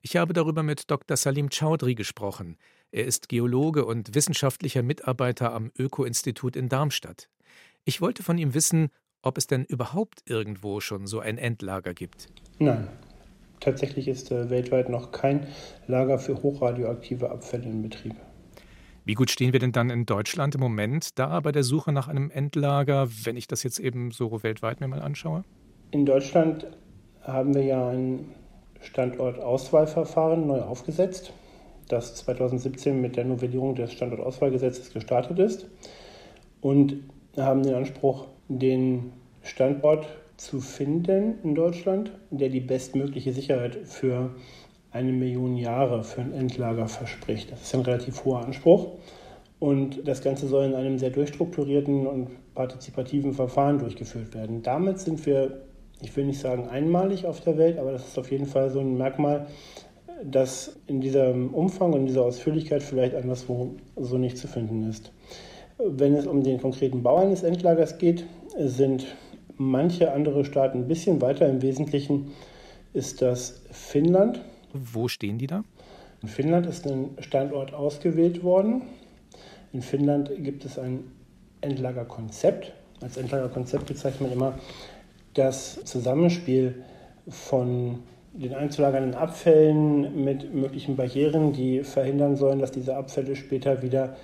Ich 0.03 0.15
habe 0.15 0.33
darüber 0.33 0.61
mit 0.61 0.91
Dr. 0.91 1.17
Salim 1.17 1.49
Chaudhry 1.49 1.95
gesprochen. 1.95 2.57
Er 2.91 3.05
ist 3.05 3.29
Geologe 3.29 3.85
und 3.85 4.13
wissenschaftlicher 4.13 4.83
Mitarbeiter 4.83 5.53
am 5.53 5.71
Öko-Institut 5.75 6.55
in 6.55 6.69
Darmstadt. 6.69 7.29
Ich 7.85 7.99
wollte 7.99 8.21
von 8.21 8.37
ihm 8.37 8.53
wissen, 8.53 8.89
ob 9.23 9.39
es 9.39 9.47
denn 9.47 9.65
überhaupt 9.65 10.21
irgendwo 10.27 10.81
schon 10.81 11.07
so 11.07 11.19
ein 11.19 11.39
Endlager 11.39 11.95
gibt. 11.95 12.27
Nein, 12.59 12.89
tatsächlich 13.59 14.07
ist 14.07 14.31
äh, 14.31 14.51
weltweit 14.51 14.89
noch 14.89 15.11
kein 15.11 15.47
Lager 15.87 16.19
für 16.19 16.43
hochradioaktive 16.43 17.31
Abfälle 17.31 17.63
in 17.63 17.81
Betrieb. 17.81 18.15
Wie 19.05 19.15
gut 19.15 19.29
stehen 19.29 19.51
wir 19.51 19.59
denn 19.59 19.73
dann 19.73 19.89
in 19.89 20.05
Deutschland 20.05 20.55
im 20.55 20.61
Moment 20.61 21.19
da 21.19 21.37
bei 21.41 21.51
der 21.51 21.63
Suche 21.63 21.91
nach 21.91 22.07
einem 22.07 22.31
Endlager, 22.31 23.09
wenn 23.25 23.35
ich 23.35 23.47
das 23.47 23.63
jetzt 23.63 23.79
eben 23.79 24.11
so 24.11 24.43
weltweit 24.43 24.79
mir 24.79 24.87
mal 24.87 25.01
anschaue? 25.01 25.43
In 25.91 26.05
Deutschland 26.05 26.67
haben 27.21 27.53
wir 27.53 27.63
ja 27.63 27.89
ein 27.89 28.31
Standortauswahlverfahren 28.79 30.47
neu 30.47 30.61
aufgesetzt, 30.61 31.33
das 31.89 32.15
2017 32.15 33.01
mit 33.01 33.17
der 33.17 33.25
Novellierung 33.25 33.75
des 33.75 33.91
Standortauswahlgesetzes 33.91 34.93
gestartet 34.93 35.37
ist 35.37 35.67
und 36.61 36.95
haben 37.35 37.63
den 37.63 37.75
Anspruch, 37.75 38.27
den 38.47 39.11
Standort 39.41 40.07
zu 40.37 40.61
finden 40.61 41.35
in 41.43 41.55
Deutschland, 41.55 42.11
der 42.31 42.47
die 42.47 42.61
bestmögliche 42.61 43.33
Sicherheit 43.33 43.75
für 43.83 44.33
eine 44.93 45.11
Million 45.11 45.57
Jahre 45.57 46.03
für 46.03 46.21
ein 46.21 46.33
Endlager 46.33 46.87
verspricht. 46.87 47.51
Das 47.51 47.63
ist 47.63 47.75
ein 47.75 47.81
relativ 47.81 48.23
hoher 48.23 48.45
Anspruch. 48.45 48.93
Und 49.59 50.07
das 50.07 50.21
Ganze 50.21 50.47
soll 50.47 50.65
in 50.65 50.75
einem 50.75 50.99
sehr 50.99 51.09
durchstrukturierten 51.09 52.05
und 52.05 52.29
partizipativen 52.53 53.33
Verfahren 53.33 53.79
durchgeführt 53.79 54.33
werden. 54.35 54.61
Damit 54.61 54.99
sind 54.99 55.25
wir, 55.25 55.61
ich 56.01 56.15
will 56.15 56.25
nicht 56.25 56.39
sagen 56.39 56.67
einmalig 56.67 57.25
auf 57.25 57.41
der 57.41 57.57
Welt, 57.57 57.79
aber 57.79 57.91
das 57.91 58.07
ist 58.07 58.19
auf 58.19 58.29
jeden 58.29 58.45
Fall 58.45 58.69
so 58.69 58.79
ein 58.79 58.97
Merkmal, 58.97 59.47
das 60.23 60.75
in 60.87 61.01
diesem 61.01 61.53
Umfang 61.53 61.93
und 61.93 62.05
dieser 62.05 62.23
Ausführlichkeit 62.23 62.83
vielleicht 62.83 63.15
anderswo 63.15 63.75
so 63.95 64.17
nicht 64.17 64.37
zu 64.37 64.47
finden 64.47 64.87
ist. 64.87 65.11
Wenn 65.77 66.13
es 66.13 66.27
um 66.27 66.43
den 66.43 66.61
konkreten 66.61 67.01
Bau 67.01 67.17
eines 67.17 67.43
Endlagers 67.43 67.97
geht, 67.97 68.25
sind 68.57 69.05
manche 69.57 70.11
andere 70.11 70.45
Staaten 70.45 70.79
ein 70.79 70.87
bisschen 70.87 71.21
weiter. 71.21 71.47
Im 71.47 71.61
Wesentlichen 71.61 72.31
ist 72.93 73.21
das 73.21 73.63
Finnland. 73.71 74.41
Wo 74.73 75.07
stehen 75.07 75.37
die 75.37 75.47
da? 75.47 75.63
In 76.21 76.27
Finnland 76.27 76.65
ist 76.65 76.87
ein 76.87 77.11
Standort 77.19 77.73
ausgewählt 77.73 78.43
worden. 78.43 78.81
In 79.71 79.81
Finnland 79.81 80.31
gibt 80.39 80.65
es 80.65 80.79
ein 80.79 81.11
Endlagerkonzept. 81.61 82.73
Als 83.01 83.17
Endlagerkonzept 83.17 83.85
bezeichnet 83.85 84.21
man 84.21 84.31
immer 84.31 84.59
das 85.33 85.83
Zusammenspiel 85.85 86.83
von 87.27 87.99
den 88.33 88.53
einzulagernden 88.55 89.13
Abfällen 89.13 90.23
mit 90.23 90.53
möglichen 90.53 90.95
Barrieren, 90.95 91.53
die 91.53 91.83
verhindern 91.83 92.35
sollen, 92.35 92.59
dass 92.59 92.71
diese 92.71 92.95
Abfälle 92.95 93.35
später 93.35 93.81
wieder 93.83 94.15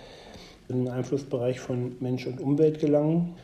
in 0.68 0.86
den 0.86 0.94
Einflussbereich 0.94 1.60
von 1.60 1.96
Mensch 2.00 2.26
und 2.26 2.42
Umwelt 2.42 2.80
gelangen 2.80 3.36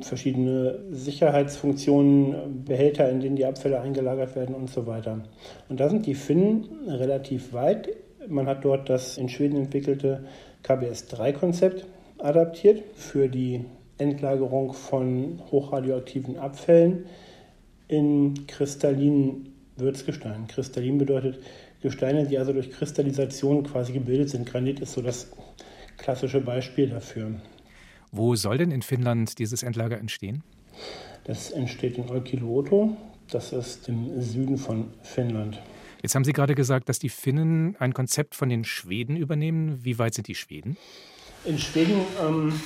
verschiedene 0.00 0.80
Sicherheitsfunktionen, 0.90 2.64
Behälter, 2.64 3.08
in 3.08 3.20
denen 3.20 3.36
die 3.36 3.44
Abfälle 3.44 3.80
eingelagert 3.80 4.34
werden 4.34 4.54
und 4.54 4.68
so 4.70 4.86
weiter. 4.86 5.20
Und 5.68 5.78
da 5.78 5.88
sind 5.88 6.06
die 6.06 6.14
Finnen 6.14 6.68
relativ 6.88 7.52
weit. 7.52 7.88
Man 8.28 8.46
hat 8.46 8.64
dort 8.64 8.88
das 8.88 9.18
in 9.18 9.28
Schweden 9.28 9.56
entwickelte 9.56 10.24
KBS-3-Konzept 10.64 11.86
adaptiert 12.18 12.82
für 12.94 13.28
die 13.28 13.64
Endlagerung 13.98 14.72
von 14.72 15.40
hochradioaktiven 15.50 16.38
Abfällen 16.38 17.06
in 17.88 18.46
kristallinen 18.46 19.52
Würzgesteinen. 19.76 20.46
Kristallin 20.48 20.98
bedeutet 20.98 21.38
Gesteine, 21.82 22.26
die 22.26 22.38
also 22.38 22.52
durch 22.52 22.70
Kristallisation 22.70 23.64
quasi 23.64 23.92
gebildet 23.92 24.30
sind. 24.30 24.46
Granit 24.46 24.80
ist 24.80 24.92
so 24.92 25.02
das 25.02 25.30
klassische 25.98 26.40
Beispiel 26.40 26.88
dafür. 26.88 27.32
Wo 28.14 28.36
soll 28.36 28.58
denn 28.58 28.70
in 28.70 28.82
Finnland 28.82 29.38
dieses 29.38 29.62
Endlager 29.62 29.98
entstehen? 29.98 30.42
Das 31.24 31.50
entsteht 31.50 31.96
in 31.96 32.10
Olkiluoto. 32.10 32.94
Das 33.30 33.52
ist 33.52 33.88
im 33.88 34.20
Süden 34.20 34.58
von 34.58 34.92
Finnland. 35.02 35.58
Jetzt 36.02 36.14
haben 36.14 36.24
Sie 36.24 36.34
gerade 36.34 36.54
gesagt, 36.54 36.90
dass 36.90 36.98
die 36.98 37.08
Finnen 37.08 37.74
ein 37.78 37.94
Konzept 37.94 38.34
von 38.34 38.50
den 38.50 38.64
Schweden 38.64 39.16
übernehmen. 39.16 39.82
Wie 39.82 39.98
weit 39.98 40.12
sind 40.12 40.28
die 40.28 40.34
Schweden? 40.34 40.76
In 41.46 41.58
Schweden 41.58 42.02
ähm, 42.20 42.60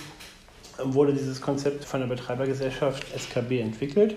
wurde 0.83 1.13
dieses 1.13 1.41
Konzept 1.41 1.85
von 1.85 2.01
der 2.01 2.09
Betreibergesellschaft 2.09 3.07
SKB 3.15 3.61
entwickelt. 3.61 4.17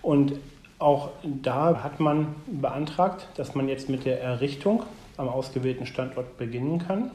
Und 0.00 0.38
auch 0.78 1.10
da 1.42 1.82
hat 1.82 2.00
man 2.00 2.34
beantragt, 2.46 3.28
dass 3.36 3.54
man 3.54 3.68
jetzt 3.68 3.90
mit 3.90 4.06
der 4.06 4.22
Errichtung 4.22 4.84
am 5.18 5.28
ausgewählten 5.28 5.84
Standort 5.84 6.38
beginnen 6.38 6.78
kann. 6.78 7.10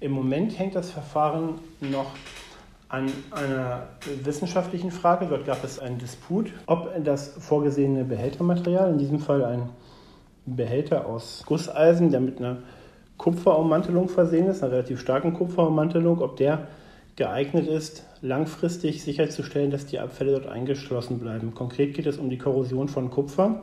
Im 0.00 0.12
Moment 0.12 0.58
hängt 0.58 0.74
das 0.74 0.90
Verfahren 0.90 1.60
noch 1.80 2.10
an 2.88 3.10
einer 3.32 3.88
wissenschaftlichen 4.22 4.90
Frage. 4.90 5.26
Dort 5.26 5.46
gab 5.46 5.64
es 5.64 5.78
einen 5.78 5.98
Disput, 5.98 6.52
ob 6.66 6.92
das 7.04 7.34
vorgesehene 7.38 8.04
Behältermaterial, 8.04 8.90
in 8.90 8.98
diesem 8.98 9.18
Fall 9.18 9.44
ein 9.44 9.68
Behälter 10.46 11.06
aus 11.06 11.42
Gusseisen, 11.46 12.10
der 12.10 12.20
mit 12.20 12.38
einer 12.38 12.58
Kupferummantelung 13.18 14.08
versehen 14.08 14.46
ist, 14.46 14.62
einer 14.62 14.72
relativ 14.72 15.00
starken 15.00 15.32
Kupferummantelung, 15.32 16.20
ob 16.20 16.36
der 16.36 16.68
geeignet 17.16 17.66
ist, 17.66 18.04
langfristig 18.20 19.02
sicherzustellen, 19.02 19.70
dass 19.70 19.86
die 19.86 19.98
Abfälle 19.98 20.32
dort 20.32 20.46
eingeschlossen 20.46 21.18
bleiben. 21.18 21.54
Konkret 21.54 21.94
geht 21.94 22.06
es 22.06 22.18
um 22.18 22.28
die 22.28 22.38
Korrosion 22.38 22.88
von 22.88 23.10
Kupfer 23.10 23.62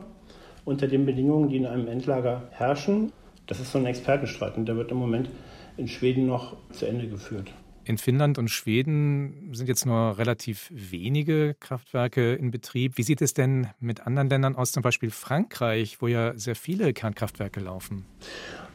unter 0.64 0.88
den 0.88 1.06
Bedingungen, 1.06 1.48
die 1.48 1.56
in 1.56 1.66
einem 1.66 1.86
Endlager 1.86 2.42
herrschen. 2.50 3.12
Das 3.46 3.60
ist 3.60 3.72
so 3.72 3.78
ein 3.78 3.86
Expertenstreit 3.86 4.56
und 4.56 4.66
der 4.66 4.76
wird 4.76 4.90
im 4.90 4.96
Moment 4.96 5.30
in 5.76 5.88
Schweden 5.88 6.26
noch 6.26 6.56
zu 6.72 6.86
Ende 6.86 7.06
geführt. 7.06 7.52
In 7.86 7.98
Finnland 7.98 8.38
und 8.38 8.48
Schweden 8.48 9.50
sind 9.52 9.68
jetzt 9.68 9.84
nur 9.84 10.16
relativ 10.16 10.70
wenige 10.72 11.54
Kraftwerke 11.60 12.32
in 12.32 12.50
Betrieb. 12.50 12.96
Wie 12.96 13.02
sieht 13.02 13.20
es 13.20 13.34
denn 13.34 13.68
mit 13.78 14.06
anderen 14.06 14.30
Ländern 14.30 14.56
aus, 14.56 14.72
zum 14.72 14.82
Beispiel 14.82 15.10
Frankreich, 15.10 16.00
wo 16.00 16.06
ja 16.06 16.32
sehr 16.34 16.56
viele 16.56 16.94
Kernkraftwerke 16.94 17.60
laufen? 17.60 18.06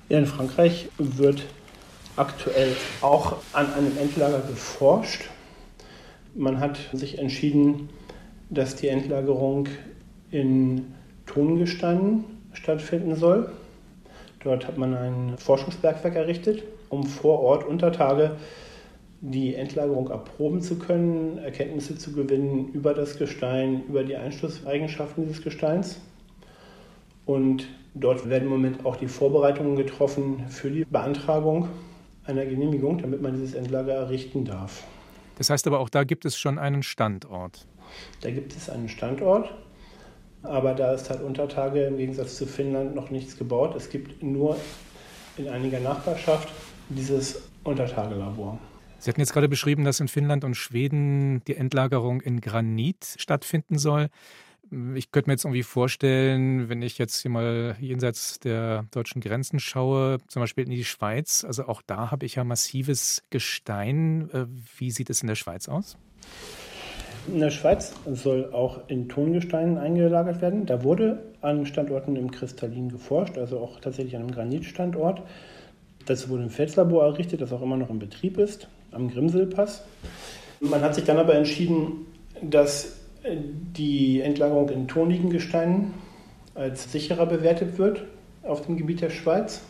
Ja, 0.09 0.19
in 0.19 0.27
Frankreich 0.27 0.89
wird 0.99 1.43
aktuell 2.17 2.75
auch 3.01 3.37
an 3.53 3.73
einem 3.73 3.97
Endlager 3.97 4.41
geforscht. 4.41 5.23
Man 6.35 6.59
hat 6.59 6.77
sich 6.93 7.17
entschieden, 7.17 7.89
dass 8.51 8.75
die 8.75 8.89
Endlagerung 8.89 9.67
in 10.29 10.93
Tongesteinen 11.25 12.25
stattfinden 12.53 13.15
soll. 13.15 13.51
Dort 14.43 14.67
hat 14.67 14.77
man 14.77 14.93
ein 14.93 15.37
Forschungsbergwerk 15.39 16.15
errichtet, 16.15 16.63
um 16.89 17.03
vor 17.03 17.39
Ort 17.39 17.65
unter 17.65 17.91
Tage 17.91 18.37
die 19.21 19.55
Endlagerung 19.55 20.09
erproben 20.09 20.61
zu 20.61 20.79
können, 20.79 21.37
Erkenntnisse 21.39 21.97
zu 21.97 22.13
gewinnen 22.13 22.69
über 22.73 22.93
das 22.93 23.17
Gestein, 23.17 23.83
über 23.87 24.03
die 24.03 24.15
Einschlusseigenschaften 24.15 25.25
dieses 25.25 25.43
Gesteins. 25.43 25.99
Und 27.25 27.67
dort 27.93 28.29
werden 28.29 28.45
im 28.45 28.49
Moment 28.51 28.85
auch 28.85 28.95
die 28.95 29.07
Vorbereitungen 29.07 29.75
getroffen 29.75 30.45
für 30.47 30.71
die 30.71 30.85
Beantragung 30.85 31.67
einer 32.25 32.45
Genehmigung, 32.45 32.99
damit 32.99 33.21
man 33.21 33.33
dieses 33.33 33.55
Endlager 33.55 33.93
errichten 33.93 34.45
darf. 34.45 34.83
Das 35.37 35.49
heißt 35.49 35.67
aber 35.67 35.79
auch, 35.79 35.89
da 35.89 36.03
gibt 36.03 36.25
es 36.25 36.37
schon 36.37 36.57
einen 36.57 36.83
Standort. 36.83 37.65
Da 38.21 38.31
gibt 38.31 38.55
es 38.55 38.69
einen 38.69 38.87
Standort, 38.87 39.53
aber 40.43 40.73
da 40.73 40.93
ist 40.93 41.09
halt 41.09 41.21
unter 41.21 41.47
Tage 41.47 41.83
im 41.83 41.97
Gegensatz 41.97 42.37
zu 42.37 42.45
Finnland 42.45 42.95
noch 42.95 43.09
nichts 43.09 43.37
gebaut. 43.37 43.75
Es 43.75 43.89
gibt 43.89 44.21
nur 44.21 44.57
in 45.37 45.49
einiger 45.49 45.79
Nachbarschaft 45.79 46.49
dieses 46.89 47.41
Untertagelabor. 47.63 48.59
Sie 48.99 49.09
hatten 49.09 49.21
jetzt 49.21 49.31
gerade 49.31 49.47
beschrieben, 49.47 49.85
dass 49.85 50.01
in 50.01 50.09
Finnland 50.09 50.43
und 50.43 50.55
Schweden 50.55 51.41
die 51.45 51.55
Endlagerung 51.55 52.19
in 52.19 52.41
Granit 52.41 53.15
stattfinden 53.17 53.77
soll. 53.77 54.09
Ich 54.93 55.11
könnte 55.11 55.29
mir 55.29 55.33
jetzt 55.33 55.45
irgendwie 55.45 55.63
vorstellen, 55.63 56.67
wenn 56.67 56.81
ich 56.81 56.97
jetzt 56.97 57.21
hier 57.21 57.31
mal 57.31 57.77
jenseits 57.79 58.39
der 58.39 58.85
deutschen 58.91 59.21
Grenzen 59.21 59.59
schaue, 59.59 60.17
zum 60.27 60.41
Beispiel 60.41 60.65
in 60.65 60.71
die 60.71 60.83
Schweiz, 60.83 61.45
also 61.45 61.65
auch 61.65 61.81
da 61.81 62.11
habe 62.11 62.25
ich 62.25 62.35
ja 62.35 62.43
massives 62.43 63.23
Gestein. 63.29 64.29
Äh, 64.31 64.45
wie 64.77 64.91
sieht 64.91 65.09
es 65.09 65.21
in 65.21 65.27
der 65.27 65.35
Schweiz 65.35 65.69
aus? 65.69 65.97
In 67.27 67.39
der 67.39 67.51
Schweiz 67.51 67.93
soll 68.11 68.51
auch 68.53 68.81
in 68.89 69.07
Tongesteinen 69.07 69.77
eingelagert 69.77 70.41
werden. 70.41 70.65
Da 70.65 70.83
wurde 70.83 71.23
an 71.41 71.65
Standorten 71.65 72.15
im 72.17 72.31
Kristallin 72.31 72.89
geforscht, 72.89 73.37
also 73.37 73.59
auch 73.59 73.79
tatsächlich 73.79 74.15
an 74.15 74.23
einem 74.23 74.31
Granitstandort. 74.31 75.23
Das 76.05 76.27
wurde 76.29 76.43
ein 76.43 76.49
Felslabor 76.49 77.05
errichtet, 77.05 77.41
das 77.41 77.53
auch 77.53 77.61
immer 77.61 77.77
noch 77.77 77.89
in 77.89 77.99
Betrieb 77.99 78.37
ist 78.37 78.67
am 78.91 79.09
Grimselpass. 79.09 79.83
Man 80.59 80.81
hat 80.81 80.95
sich 80.95 81.05
dann 81.05 81.17
aber 81.17 81.35
entschieden, 81.35 82.07
dass 82.41 82.97
die 83.23 84.21
Entlagerung 84.21 84.69
in 84.69 84.87
tonigen 84.87 85.29
Gesteinen 85.29 85.93
als 86.55 86.91
sicherer 86.91 87.25
bewertet 87.25 87.77
wird 87.77 88.03
auf 88.43 88.65
dem 88.65 88.77
Gebiet 88.77 89.01
der 89.01 89.09
Schweiz 89.09 89.61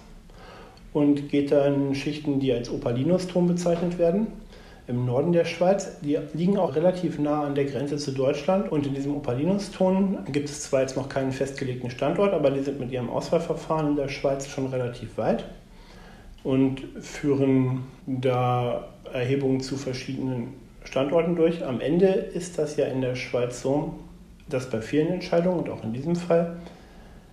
und 0.94 1.30
geht 1.30 1.52
dann 1.52 1.94
Schichten, 1.96 2.40
die 2.40 2.52
als 2.54 2.70
Opalinuston 2.70 3.48
bezeichnet 3.48 4.00
werden, 4.00 4.28
im 4.88 5.06
Norden 5.06 5.34
der 5.34 5.46
Schweiz. 5.46 6.00
Die 6.02 6.18
liegen 6.34 6.58
auch 6.58 6.76
relativ 6.76 7.20
nah 7.20 7.44
an 7.44 7.54
der 7.54 7.66
Grenze 7.66 7.98
zu 7.98 8.12
Deutschland 8.12 8.72
und 8.72 8.88
in 8.88 8.96
diesem 8.96 9.16
Opalinuston 9.16 10.20
gibt 10.32 10.50
es 10.50 10.64
zwar 10.64 10.82
jetzt 10.82 10.96
noch 10.96 11.10
keinen 11.10 11.32
festgelegten 11.32 11.92
Standort, 11.92 12.34
aber 12.34 12.50
die 12.50 12.62
sind 12.62 12.80
mit 12.80 12.92
ihrem 12.92 13.10
Auswahlverfahren 13.10 13.90
in 13.90 13.96
der 13.96 14.10
Schweiz 14.10 14.48
schon 14.48 14.68
relativ 14.68 15.18
weit. 15.18 15.46
und 16.44 16.82
führen 17.02 17.84
da 18.08 18.88
Erhebungen 19.14 19.62
zu 19.62 19.78
verschiedenen 19.78 20.54
Standorten 20.84 21.36
durch. 21.36 21.66
Am 21.66 21.82
Ende 21.82 22.08
ist 22.08 22.58
das 22.58 22.78
ja 22.78 22.86
in 22.86 23.02
der 23.02 23.16
Schweiz 23.16 23.62
so, 23.62 24.00
dass 24.48 24.70
bei 24.70 24.82
vielen 24.82 25.10
Entscheidungen 25.10 25.60
und 25.60 25.70
auch 25.70 25.84
in 25.84 25.94
diesem 25.94 26.16
Fall 26.16 26.58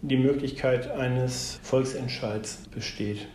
die 0.03 0.17
Möglichkeit 0.17 0.91
eines 0.91 1.59
Volksentscheids 1.63 2.63
besteht 2.75 3.29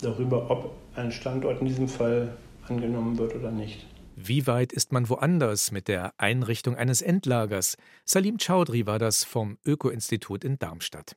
darüber, 0.00 0.50
ob 0.50 0.72
ein 0.94 1.12
Standort 1.12 1.60
in 1.60 1.66
diesem 1.66 1.88
Fall 1.88 2.36
angenommen 2.68 3.18
wird 3.18 3.34
oder 3.34 3.50
nicht. 3.50 3.86
Wie 4.14 4.46
weit 4.46 4.72
ist 4.72 4.92
man 4.92 5.08
woanders 5.10 5.72
mit 5.72 5.88
der 5.88 6.14
Einrichtung 6.16 6.74
eines 6.74 7.02
Endlagers? 7.02 7.76
Salim 8.04 8.38
Chaudhry 8.38 8.86
war 8.86 8.98
das 8.98 9.24
vom 9.24 9.58
Öko-Institut 9.66 10.42
in 10.42 10.58
Darmstadt. 10.58 11.16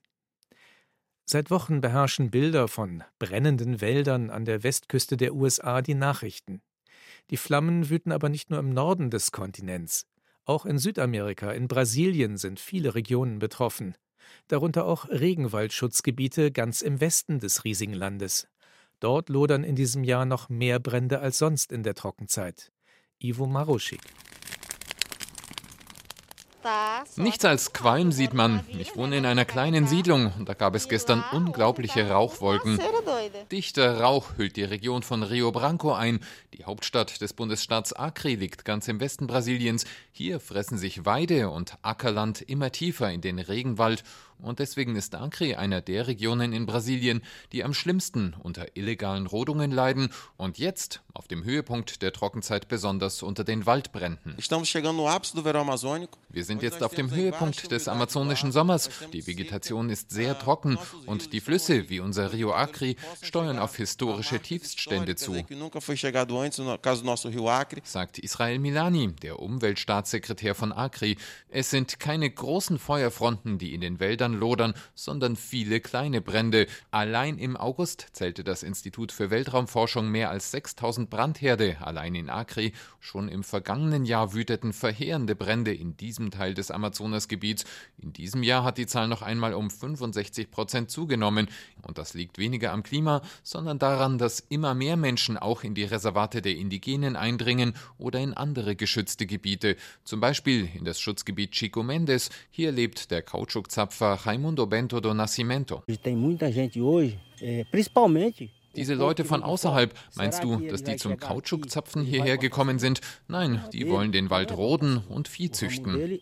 Seit 1.32 1.52
Wochen 1.52 1.80
beherrschen 1.80 2.32
Bilder 2.32 2.68
von 2.68 3.04
brennenden 3.20 3.82
Wäldern 3.82 4.32
an 4.32 4.46
der 4.46 4.64
Westküste 4.64 5.16
der 5.16 5.36
USA 5.36 5.84
die 5.84 5.94
Nachrichten. 5.94 6.60
Die 7.30 7.38
Flammen 7.38 7.92
wüten 7.92 8.12
aber 8.12 8.30
nicht 8.30 8.50
nur 8.50 8.58
im 8.58 8.74
Norden 8.74 9.12
des 9.12 9.32
Kontinents. 9.32 10.08
Auch 10.46 10.66
in 10.66 10.80
Südamerika, 10.80 11.52
in 11.52 11.68
Brasilien 11.68 12.38
sind 12.38 12.60
viele 12.60 12.96
Regionen 12.96 13.38
betroffen. 13.38 13.94
Darunter 14.48 14.86
auch 14.86 15.08
Regenwaldschutzgebiete 15.08 16.52
ganz 16.52 16.82
im 16.82 17.00
Westen 17.00 17.38
des 17.38 17.64
riesigen 17.64 17.94
Landes. 17.94 18.48
Dort 19.00 19.30
lodern 19.30 19.64
in 19.64 19.76
diesem 19.76 20.04
Jahr 20.04 20.26
noch 20.26 20.50
mehr 20.50 20.80
Brände 20.80 21.20
als 21.20 21.38
sonst 21.38 21.72
in 21.72 21.84
der 21.84 21.94
Trockenzeit. 21.94 22.72
Ivo 23.20 23.46
Maruschik. 23.46 24.02
Nichts 27.16 27.46
als 27.46 27.74
Qualm 27.74 28.12
sieht 28.12 28.34
man. 28.34 28.64
Ich 28.78 28.96
wohne 28.96 29.18
in 29.18 29.26
einer 29.26 29.46
kleinen 29.46 29.88
Siedlung 29.88 30.32
und 30.38 30.50
da 30.50 30.54
gab 30.54 30.76
es 30.76 30.90
gestern 30.90 31.24
unglaubliche 31.32 32.10
Rauchwolken. 32.10 32.80
Dichter 33.52 34.00
Rauch 34.02 34.38
hüllt 34.38 34.56
die 34.56 34.64
Region 34.64 35.04
von 35.04 35.24
Rio 35.24 35.52
Branco 35.52 35.94
ein. 35.94 36.20
Die 36.54 36.66
Hauptstadt 36.66 37.22
des 37.22 37.34
Bundesstaats 37.34 37.94
Acre 37.94 38.36
liegt 38.36 38.66
ganz 38.66 38.88
im 38.88 39.00
Westen 39.00 39.28
Brasiliens. 39.28 39.86
Hier 40.12 40.40
fressen 40.40 40.78
sich 40.78 41.06
Weide 41.06 41.50
und 41.50 41.78
Ackerland 41.82 42.42
immer 42.42 42.72
tiefer 42.72 43.12
in 43.12 43.22
den 43.22 43.40
Regenwald 43.40 44.04
und 44.42 44.60
deswegen 44.60 44.96
ist 44.96 45.16
Acre 45.16 45.58
einer 45.58 45.82
der 45.82 46.08
Regionen 46.08 46.54
in 46.54 46.66
Brasilien, 46.66 47.22
die 47.52 47.64
am 47.64 47.74
schlimmsten 47.74 48.36
unter 48.42 48.78
illegalen 48.78 49.28
Rodungen 49.28 49.72
leiden 49.72 50.10
und 50.38 50.58
jetzt 50.58 51.02
auf 51.14 51.28
dem 51.28 51.44
Höhepunkt 51.44 52.02
der 52.02 52.14
Trockenzeit 52.14 52.68
besonders 52.68 53.22
unter 53.24 53.44
den 53.44 53.66
Waldbränden. 53.66 54.36
Wir 56.30 56.44
sind 56.46 56.62
jetzt 56.62 56.84
auf 56.84 56.94
dem 56.94 57.12
Höhepunkt 57.12 57.72
des 57.72 57.88
amazonischen 57.88 58.52
Sommers. 58.52 58.90
Die 59.12 59.26
Vegetation 59.28 59.90
ist 59.90 60.12
sehr 60.12 60.38
trocken 60.40 60.78
und 61.06 61.34
die 61.34 61.42
Flüsse 61.42 61.90
wie 61.90 62.00
unser 62.00 62.32
Rio 62.32 62.54
Acre 62.54 62.96
steuern 63.22 63.60
auf 63.60 63.76
historische 63.76 64.40
Tiefststände 64.40 65.16
zu, 65.16 65.44
sagt 67.84 68.20
Israel 68.20 68.60
Milani, 68.60 69.12
der 69.22 69.40
Umweltstaatssekretär 69.40 70.56
von 70.56 70.72
Acre. 70.72 71.16
Es 71.50 71.70
sind 71.70 72.00
keine 72.00 72.30
großen 72.30 72.80
Feuerfronten, 72.80 73.58
die 73.58 73.74
in 73.74 73.82
den 73.82 74.00
Wäldern 74.00 74.29
Wäldern 74.30 74.40
lodern, 74.40 74.74
sondern 74.96 75.36
viele 75.36 75.80
kleine 75.80 76.22
Brände. 76.22 76.68
Allein 76.92 77.38
im 77.38 77.58
August 77.58 78.08
zählte 78.12 78.44
das 78.44 78.64
Institut 78.64 79.12
für 79.12 79.30
Weltraumforschung 79.30 80.10
mehr 80.10 80.30
als 80.30 80.52
6000 80.52 81.10
Brandherde, 81.10 81.78
allein 81.82 82.16
in 82.16 82.30
Acre. 82.30 82.72
Schon 83.00 83.30
im 83.30 83.44
vergangenen 83.44 84.06
Jahr 84.06 84.34
wüteten 84.34 84.74
verheerende 84.74 85.36
Brände 85.36 85.74
in 85.74 85.96
diesem 85.98 86.32
Teil 86.32 86.54
des 86.54 86.72
Amazonasgebiets. 86.72 87.66
In 87.98 88.14
diesem 88.14 88.44
Jahr 88.44 88.64
hat 88.64 88.78
die 88.78 88.88
Zahl 88.88 89.08
noch 89.08 89.22
einmal 89.22 89.54
um 89.54 89.70
65 89.70 90.52
Prozent 90.52 90.92
zugenommen. 90.92 91.48
Und 91.82 91.98
das 91.98 92.14
liegt 92.14 92.38
weniger 92.38 92.72
am 92.72 92.84
Klima, 92.84 93.22
sondern 93.44 93.80
daran, 93.80 94.18
dass 94.18 94.40
immer 94.40 94.76
mehr 94.76 94.98
Menschen 94.98 95.38
auch 95.38 95.64
in 95.64 95.76
die 95.76 95.86
Reservate 95.86 96.42
der 96.42 96.56
Indigenen 96.56 97.16
eindringen 97.16 97.74
oder 97.98 98.20
in 98.20 98.34
andere 98.34 98.76
geschützte 98.76 99.26
Gebiete, 99.26 99.76
zum 100.04 100.20
Beispiel 100.20 100.70
in 100.76 100.86
das 100.86 101.00
Schutzgebiet 101.00 101.52
Chico 101.52 101.84
Mendes. 101.84 102.30
Hier 102.50 102.72
lebt 102.72 103.12
der 103.12 103.22
Kautschukzapfer 103.22 104.19
Raimundo 104.26 104.66
Bento 104.66 105.00
do 105.00 105.14
Nascimento. 105.14 105.84
Diese 108.76 108.94
Leute 108.94 109.26
von 109.26 109.44
außerhalb, 109.44 109.94
meinst 110.16 110.44
du, 110.44 110.58
dass 110.58 110.84
die 110.84 110.96
zum 110.96 111.18
Kautschukzapfen 111.18 112.04
hierher 112.04 112.38
gekommen 112.38 112.80
sind? 112.80 113.02
Nein, 113.28 113.64
die 113.74 113.90
wollen 113.90 114.12
den 114.12 114.30
Wald 114.30 114.52
roden 114.56 114.98
und 115.10 115.28
Vieh 115.28 115.52
züchten. 115.52 116.20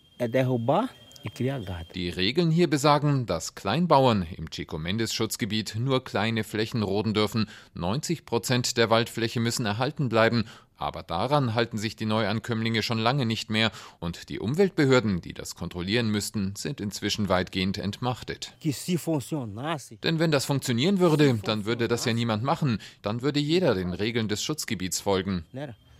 Die 1.94 2.08
Regeln 2.08 2.50
hier 2.50 2.70
besagen, 2.70 3.26
dass 3.26 3.54
Kleinbauern 3.54 4.26
im 4.36 4.50
Chico 4.50 4.78
Mendes 4.78 5.12
Schutzgebiet 5.12 5.76
nur 5.78 6.04
kleine 6.04 6.44
Flächen 6.44 6.82
roden 6.82 7.12
dürfen. 7.12 7.46
90 7.74 8.24
Prozent 8.24 8.76
der 8.76 8.88
Waldfläche 8.88 9.40
müssen 9.40 9.66
erhalten 9.66 10.08
bleiben 10.08 10.44
aber 10.78 11.02
daran 11.02 11.54
halten 11.54 11.76
sich 11.76 11.96
die 11.96 12.06
Neuankömmlinge 12.06 12.82
schon 12.82 12.98
lange 12.98 13.26
nicht 13.26 13.50
mehr 13.50 13.70
und 13.98 14.28
die 14.28 14.38
Umweltbehörden, 14.38 15.20
die 15.20 15.34
das 15.34 15.54
kontrollieren 15.54 16.08
müssten, 16.08 16.54
sind 16.56 16.80
inzwischen 16.80 17.28
weitgehend 17.28 17.78
entmachtet. 17.78 18.54
Denn 20.02 20.18
wenn 20.18 20.30
das 20.30 20.46
funktionieren 20.46 21.00
würde, 21.00 21.38
dann 21.44 21.64
würde 21.64 21.88
das 21.88 22.04
ja 22.04 22.12
niemand 22.12 22.44
machen, 22.44 22.78
dann 23.02 23.22
würde 23.22 23.40
jeder 23.40 23.74
den 23.74 23.92
Regeln 23.92 24.28
des 24.28 24.42
Schutzgebiets 24.42 25.00
folgen 25.00 25.44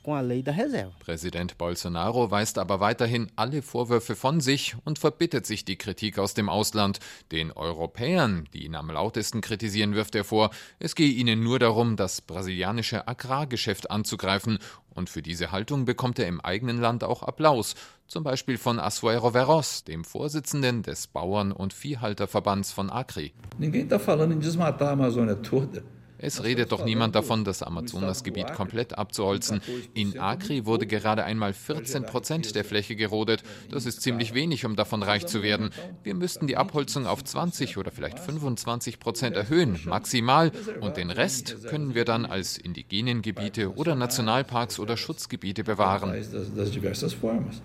com 0.09 0.15
a 0.15 0.23
lei 0.23 0.43
da 0.43 0.53
reserva. 0.53 0.93
Präsident 1.01 1.59
Bolsonaro 1.59 2.31
weist 2.31 2.57
aber 2.57 2.81
weiterhin 2.81 3.31
alle 3.37 3.61
Vorwürfe 3.61 4.17
von 4.17 4.41
sich 4.41 4.75
und 4.87 4.99
verbittet 4.99 5.45
sich 5.45 5.67
die 5.67 5.77
Kritik 5.77 6.19
aus 6.19 6.33
dem 6.33 6.49
Ausland. 6.49 6.99
Den 7.31 7.53
Europäern, 7.53 8.49
die 8.55 8.65
ihn 8.65 8.75
am 8.75 8.91
lautesten 8.91 9.43
kritisieren, 9.43 9.95
wirft 9.95 10.15
er 10.15 10.25
vor, 10.25 10.51
es 10.79 10.95
gehe 10.95 11.11
ihnen 11.11 11.43
nur 11.43 11.59
darum, 11.59 11.97
das 11.97 12.23
brasilianische 12.23 13.07
Agrargeschäft 13.07 13.91
anzugreifen. 13.91 14.59
Und 14.95 15.11
für 15.11 15.21
diese 15.21 15.53
Haltung 15.53 15.85
bekommt 15.85 16.19
er 16.19 16.27
im 16.27 16.41
eigenen 16.41 16.81
Land 16.81 17.05
auch 17.05 17.23
Applaus, 17.23 17.75
zum 18.07 18.25
Beispiel 18.25 18.57
von 18.57 18.81
Asuero 18.81 19.35
Veros, 19.35 19.85
dem 19.85 20.05
Vorsitzenden 20.05 20.83
des 20.83 21.07
Bauern- 21.07 21.53
und 21.53 21.75
Viehhalterverbands 21.75 22.73
von 22.73 22.89
Acre. 22.89 23.31
Ninguém 23.59 23.85
está 23.85 23.99
falando 23.99 24.33
em 24.33 24.41
desmatar 24.41 24.89
a 24.89 24.93
Amazônia 24.95 25.35
toda. 25.43 25.83
Es 26.19 26.43
redet 26.43 26.73
doch 26.73 26.85
niemand 26.85 27.15
davon, 27.15 27.45
das 27.45 27.63
Amazonasgebiet 27.63 28.53
komplett 28.53 28.99
abzuholzen. 28.99 29.61
In 29.95 30.19
Acre 30.19 30.67
wurde 30.67 30.87
gerade 30.87 31.25
einmal 31.25 31.53
14 31.53 32.07
Prozent 32.07 32.55
der 32.55 32.65
Fläche 32.65 32.97
gerodet. 32.97 33.43
Das 33.71 33.87
ist 33.87 34.03
ziemlich 34.03 34.35
wenig, 34.35 34.65
um 34.65 34.77
davon 34.77 35.03
reich 35.03 35.27
zu 35.27 35.43
werden. 35.43 35.71
Wir 36.03 36.15
müssten 36.15 36.47
die 36.47 36.57
Abholzung 36.57 37.07
auf 37.07 37.23
20 37.23 37.77
oder 37.79 37.91
vielleicht 37.91 38.19
25 38.19 38.99
Prozent 38.99 39.37
erhöhen, 39.37 39.79
maximal. 39.85 40.51
Und 40.81 40.97
den 40.97 41.11
Rest 41.11 41.69
können 41.69 41.95
wir 41.95 42.05
dann 42.05 42.27
als 42.27 42.59
indigenen 42.59 43.23
Gebiete 43.23 43.75
oder 43.75 43.95
Nationalparks 43.95 44.79
oder 44.81 44.97
Schutzgebiete 44.97 45.63
bewahren. 45.63 46.15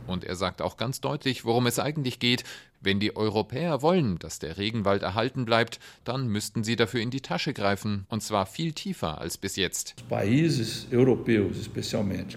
Und 0.08 0.24
er 0.24 0.36
sagt 0.36 0.62
auch 0.62 0.78
ganz 0.78 1.02
deutlich, 1.02 1.46
worum 1.46 1.66
es 1.68 1.80
eigentlich 1.80 2.20
geht. 2.20 2.44
Wenn 2.84 3.00
die 3.00 3.15
Europäer 3.15 3.82
wollen, 3.82 4.19
dass 4.19 4.39
der 4.39 4.58
Regenwald 4.58 5.04
erhalten 5.04 5.46
bleibt, 5.46 5.80
dann 6.04 6.28
müssten 6.28 6.65
sie 6.65 6.76
dafür 6.76 7.00
in 7.00 7.12
die 7.12 7.22
Tasche 7.22 7.54
greifen, 7.54 8.06
und 8.10 8.22
zwar 8.22 8.46
viel 8.46 8.74
tiefer 8.74 9.22
als 9.22 9.38
bis 9.38 9.56
jetzt. 9.56 9.96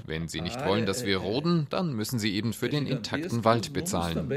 Wenn 0.07 0.29
sie 0.29 0.41
nicht 0.41 0.65
wollen, 0.65 0.87
dass 0.87 1.05
wir 1.05 1.19
roden, 1.19 1.67
dann 1.71 1.95
müssen 1.95 2.21
sie 2.21 2.33
eben 2.33 2.53
für 2.53 2.69
den 2.69 2.87
intakten 2.87 3.45
Wald 3.45 3.73
bezahlen. 3.73 4.29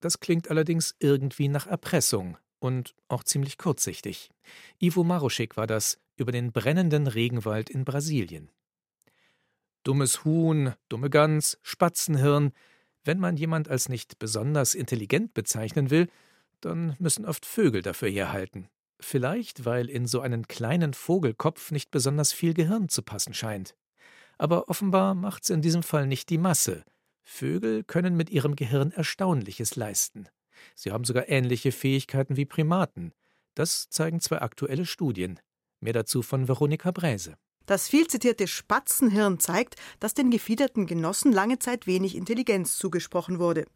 Das 0.00 0.18
klingt 0.18 0.50
allerdings 0.50 0.96
irgendwie 0.98 1.46
nach 1.46 1.68
Erpressung 1.68 2.36
und 2.58 2.96
auch 3.06 3.22
ziemlich 3.22 3.58
kurzsichtig. 3.58 4.30
Ivo 4.80 5.04
Maruschik 5.04 5.56
war 5.56 5.68
das 5.68 5.98
über 6.16 6.32
den 6.32 6.50
brennenden 6.50 7.06
Regenwald 7.06 7.70
in 7.70 7.84
Brasilien. 7.84 8.50
Dummes 9.82 10.24
Huhn, 10.24 10.74
dumme 10.88 11.10
Gans, 11.10 11.58
Spatzenhirn. 11.62 12.52
Wenn 13.04 13.18
man 13.18 13.36
jemand 13.36 13.68
als 13.68 13.88
nicht 13.88 14.18
besonders 14.18 14.74
intelligent 14.74 15.34
bezeichnen 15.34 15.90
will, 15.90 16.08
dann 16.60 16.94
müssen 16.98 17.26
oft 17.26 17.44
Vögel 17.44 17.82
dafür 17.82 18.08
herhalten. 18.08 18.68
Vielleicht, 19.00 19.64
weil 19.64 19.90
in 19.90 20.06
so 20.06 20.20
einen 20.20 20.46
kleinen 20.46 20.94
Vogelkopf 20.94 21.72
nicht 21.72 21.90
besonders 21.90 22.32
viel 22.32 22.54
Gehirn 22.54 22.88
zu 22.88 23.02
passen 23.02 23.34
scheint. 23.34 23.74
Aber 24.38 24.68
offenbar 24.68 25.14
macht's 25.14 25.50
in 25.50 25.62
diesem 25.62 25.82
Fall 25.82 26.06
nicht 26.06 26.30
die 26.30 26.38
Masse. 26.38 26.84
Vögel 27.22 27.82
können 27.82 28.16
mit 28.16 28.30
ihrem 28.30 28.56
Gehirn 28.56 28.92
Erstaunliches 28.92 29.76
leisten. 29.76 30.28
Sie 30.74 30.92
haben 30.92 31.04
sogar 31.04 31.28
ähnliche 31.28 31.72
Fähigkeiten 31.72 32.36
wie 32.36 32.44
Primaten. 32.44 33.12
Das 33.54 33.88
zeigen 33.90 34.20
zwei 34.20 34.40
aktuelle 34.40 34.86
Studien. 34.86 35.40
Mehr 35.80 35.92
dazu 35.92 36.22
von 36.22 36.46
Veronika 36.46 36.92
Bräse. 36.92 37.36
Das 37.66 37.88
viel 37.88 38.06
zitierte 38.06 38.46
Spatzenhirn 38.46 39.38
zeigt, 39.38 39.76
dass 40.00 40.14
den 40.14 40.30
gefiederten 40.30 40.86
Genossen 40.86 41.32
lange 41.32 41.58
Zeit 41.58 41.86
wenig 41.86 42.16
Intelligenz 42.16 42.76
zugesprochen 42.76 43.38
wurde. 43.38 43.66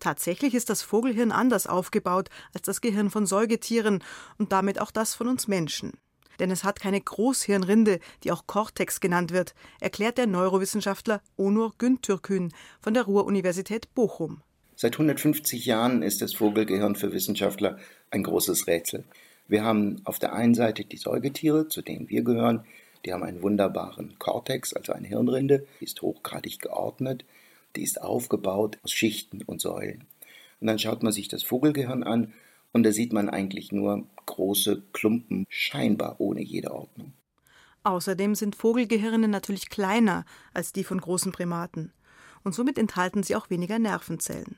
Tatsächlich 0.00 0.54
ist 0.54 0.70
das 0.70 0.82
Vogelhirn 0.82 1.32
anders 1.32 1.66
aufgebaut 1.66 2.28
als 2.54 2.62
das 2.62 2.80
Gehirn 2.80 3.10
von 3.10 3.26
Säugetieren 3.26 4.02
und 4.38 4.52
damit 4.52 4.80
auch 4.80 4.90
das 4.90 5.14
von 5.14 5.28
uns 5.28 5.48
Menschen. 5.48 5.92
Denn 6.38 6.50
es 6.50 6.64
hat 6.64 6.80
keine 6.80 7.00
Großhirnrinde, 7.00 8.00
die 8.24 8.32
auch 8.32 8.46
Cortex 8.46 9.00
genannt 9.00 9.32
wird, 9.32 9.54
erklärt 9.80 10.18
der 10.18 10.26
Neurowissenschaftler 10.26 11.22
Onur 11.36 11.74
Güntürkün 11.78 12.52
von 12.80 12.94
der 12.94 13.04
Ruhr-Universität 13.04 13.94
Bochum. 13.94 14.42
Seit 14.74 14.94
150 14.94 15.64
Jahren 15.64 16.02
ist 16.02 16.20
das 16.20 16.34
Vogelgehirn 16.34 16.96
für 16.96 17.12
Wissenschaftler 17.12 17.78
ein 18.10 18.22
großes 18.22 18.66
Rätsel. 18.66 19.04
Wir 19.48 19.64
haben 19.64 20.02
auf 20.04 20.18
der 20.18 20.34
einen 20.34 20.54
Seite 20.54 20.84
die 20.84 20.98
Säugetiere, 20.98 21.68
zu 21.68 21.80
denen 21.80 22.10
wir 22.10 22.22
gehören. 22.22 22.64
Die 23.06 23.12
haben 23.12 23.22
einen 23.22 23.42
wunderbaren 23.42 24.18
Kortex, 24.18 24.72
also 24.72 24.92
eine 24.92 25.06
Hirnrinde, 25.06 25.64
die 25.80 25.84
ist 25.84 26.02
hochgradig 26.02 26.58
geordnet, 26.58 27.24
die 27.76 27.84
ist 27.84 28.02
aufgebaut 28.02 28.78
aus 28.82 28.90
Schichten 28.90 29.42
und 29.42 29.60
Säulen. 29.60 30.04
Und 30.60 30.66
dann 30.66 30.80
schaut 30.80 31.04
man 31.04 31.12
sich 31.12 31.28
das 31.28 31.44
Vogelgehirn 31.44 32.02
an 32.02 32.32
und 32.72 32.82
da 32.82 32.90
sieht 32.90 33.12
man 33.12 33.30
eigentlich 33.30 33.70
nur 33.70 34.04
große 34.26 34.82
Klumpen, 34.92 35.46
scheinbar 35.48 36.16
ohne 36.18 36.42
jede 36.42 36.72
Ordnung. 36.72 37.12
Außerdem 37.84 38.34
sind 38.34 38.56
Vogelgehirne 38.56 39.28
natürlich 39.28 39.70
kleiner 39.70 40.24
als 40.52 40.72
die 40.72 40.82
von 40.82 41.00
großen 41.00 41.30
Primaten 41.30 41.92
und 42.42 42.56
somit 42.56 42.76
enthalten 42.76 43.22
sie 43.22 43.36
auch 43.36 43.50
weniger 43.50 43.78
Nervenzellen. 43.78 44.56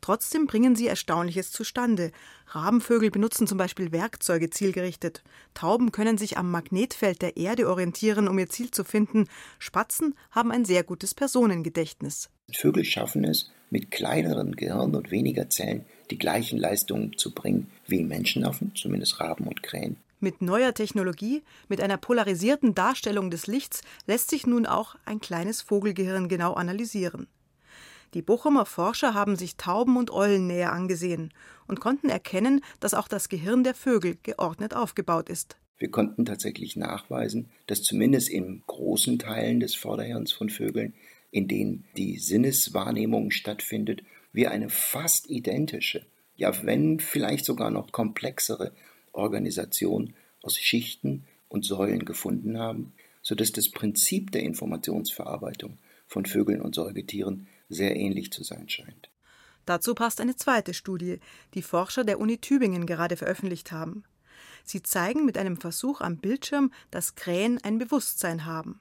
Trotzdem 0.00 0.46
bringen 0.46 0.76
sie 0.76 0.86
Erstaunliches 0.86 1.50
zustande. 1.50 2.12
Rabenvögel 2.48 3.10
benutzen 3.10 3.46
zum 3.46 3.58
Beispiel 3.58 3.92
Werkzeuge 3.92 4.50
zielgerichtet. 4.50 5.22
Tauben 5.54 5.92
können 5.92 6.18
sich 6.18 6.38
am 6.38 6.50
Magnetfeld 6.50 7.22
der 7.22 7.36
Erde 7.36 7.68
orientieren, 7.68 8.28
um 8.28 8.38
ihr 8.38 8.48
Ziel 8.48 8.70
zu 8.70 8.84
finden. 8.84 9.26
Spatzen 9.58 10.14
haben 10.30 10.50
ein 10.50 10.64
sehr 10.64 10.84
gutes 10.84 11.14
Personengedächtnis. 11.14 12.30
Vögel 12.52 12.84
schaffen 12.84 13.24
es, 13.24 13.50
mit 13.70 13.90
kleineren 13.90 14.56
Gehirn 14.56 14.94
und 14.94 15.10
weniger 15.10 15.50
Zellen 15.50 15.84
die 16.10 16.18
gleichen 16.18 16.58
Leistungen 16.58 17.16
zu 17.18 17.34
bringen 17.34 17.70
wie 17.86 18.02
Menschenaffen, 18.02 18.72
zumindest 18.74 19.20
Raben 19.20 19.46
und 19.46 19.62
Krähen. 19.62 19.96
Mit 20.20 20.42
neuer 20.42 20.74
Technologie, 20.74 21.44
mit 21.68 21.80
einer 21.80 21.96
polarisierten 21.96 22.74
Darstellung 22.74 23.30
des 23.30 23.46
Lichts 23.46 23.82
lässt 24.06 24.30
sich 24.30 24.46
nun 24.46 24.66
auch 24.66 24.96
ein 25.04 25.20
kleines 25.20 25.62
Vogelgehirn 25.62 26.28
genau 26.28 26.54
analysieren. 26.54 27.28
Die 28.14 28.22
Bochumer 28.22 28.64
Forscher 28.64 29.12
haben 29.12 29.36
sich 29.36 29.56
Tauben 29.56 29.98
und 29.98 30.10
Eulen 30.10 30.46
näher 30.46 30.72
angesehen 30.72 31.32
und 31.66 31.80
konnten 31.80 32.08
erkennen, 32.08 32.62
dass 32.80 32.94
auch 32.94 33.06
das 33.06 33.28
Gehirn 33.28 33.64
der 33.64 33.74
Vögel 33.74 34.16
geordnet 34.22 34.74
aufgebaut 34.74 35.28
ist. 35.28 35.56
Wir 35.76 35.90
konnten 35.90 36.24
tatsächlich 36.24 36.74
nachweisen, 36.74 37.50
dass 37.66 37.82
zumindest 37.82 38.30
in 38.30 38.62
großen 38.66 39.18
Teilen 39.18 39.60
des 39.60 39.74
Vorderhirns 39.74 40.32
von 40.32 40.48
Vögeln, 40.48 40.94
in 41.30 41.48
denen 41.48 41.84
die 41.96 42.18
Sinneswahrnehmung 42.18 43.30
stattfindet, 43.30 44.02
wir 44.32 44.50
eine 44.50 44.70
fast 44.70 45.28
identische, 45.28 46.06
ja 46.34 46.52
wenn 46.64 47.00
vielleicht 47.00 47.44
sogar 47.44 47.70
noch 47.70 47.92
komplexere 47.92 48.72
Organisation 49.12 50.14
aus 50.42 50.56
Schichten 50.56 51.24
und 51.48 51.64
Säulen 51.64 52.04
gefunden 52.06 52.58
haben, 52.58 52.92
sodass 53.22 53.52
das 53.52 53.68
Prinzip 53.68 54.32
der 54.32 54.42
Informationsverarbeitung 54.42 55.78
von 56.06 56.24
Vögeln 56.24 56.62
und 56.62 56.74
Säugetieren 56.74 57.46
sehr 57.68 57.96
ähnlich 57.96 58.32
zu 58.32 58.42
sein 58.42 58.68
scheint. 58.68 59.10
Dazu 59.66 59.94
passt 59.94 60.20
eine 60.20 60.36
zweite 60.36 60.72
Studie, 60.72 61.20
die 61.54 61.62
Forscher 61.62 62.04
der 62.04 62.20
Uni 62.20 62.38
Tübingen 62.38 62.86
gerade 62.86 63.16
veröffentlicht 63.16 63.70
haben. 63.70 64.04
Sie 64.64 64.82
zeigen 64.82 65.24
mit 65.24 65.36
einem 65.36 65.58
Versuch 65.58 66.00
am 66.00 66.16
Bildschirm, 66.18 66.72
dass 66.90 67.14
Krähen 67.14 67.58
ein 67.62 67.78
Bewusstsein 67.78 68.46
haben. 68.46 68.80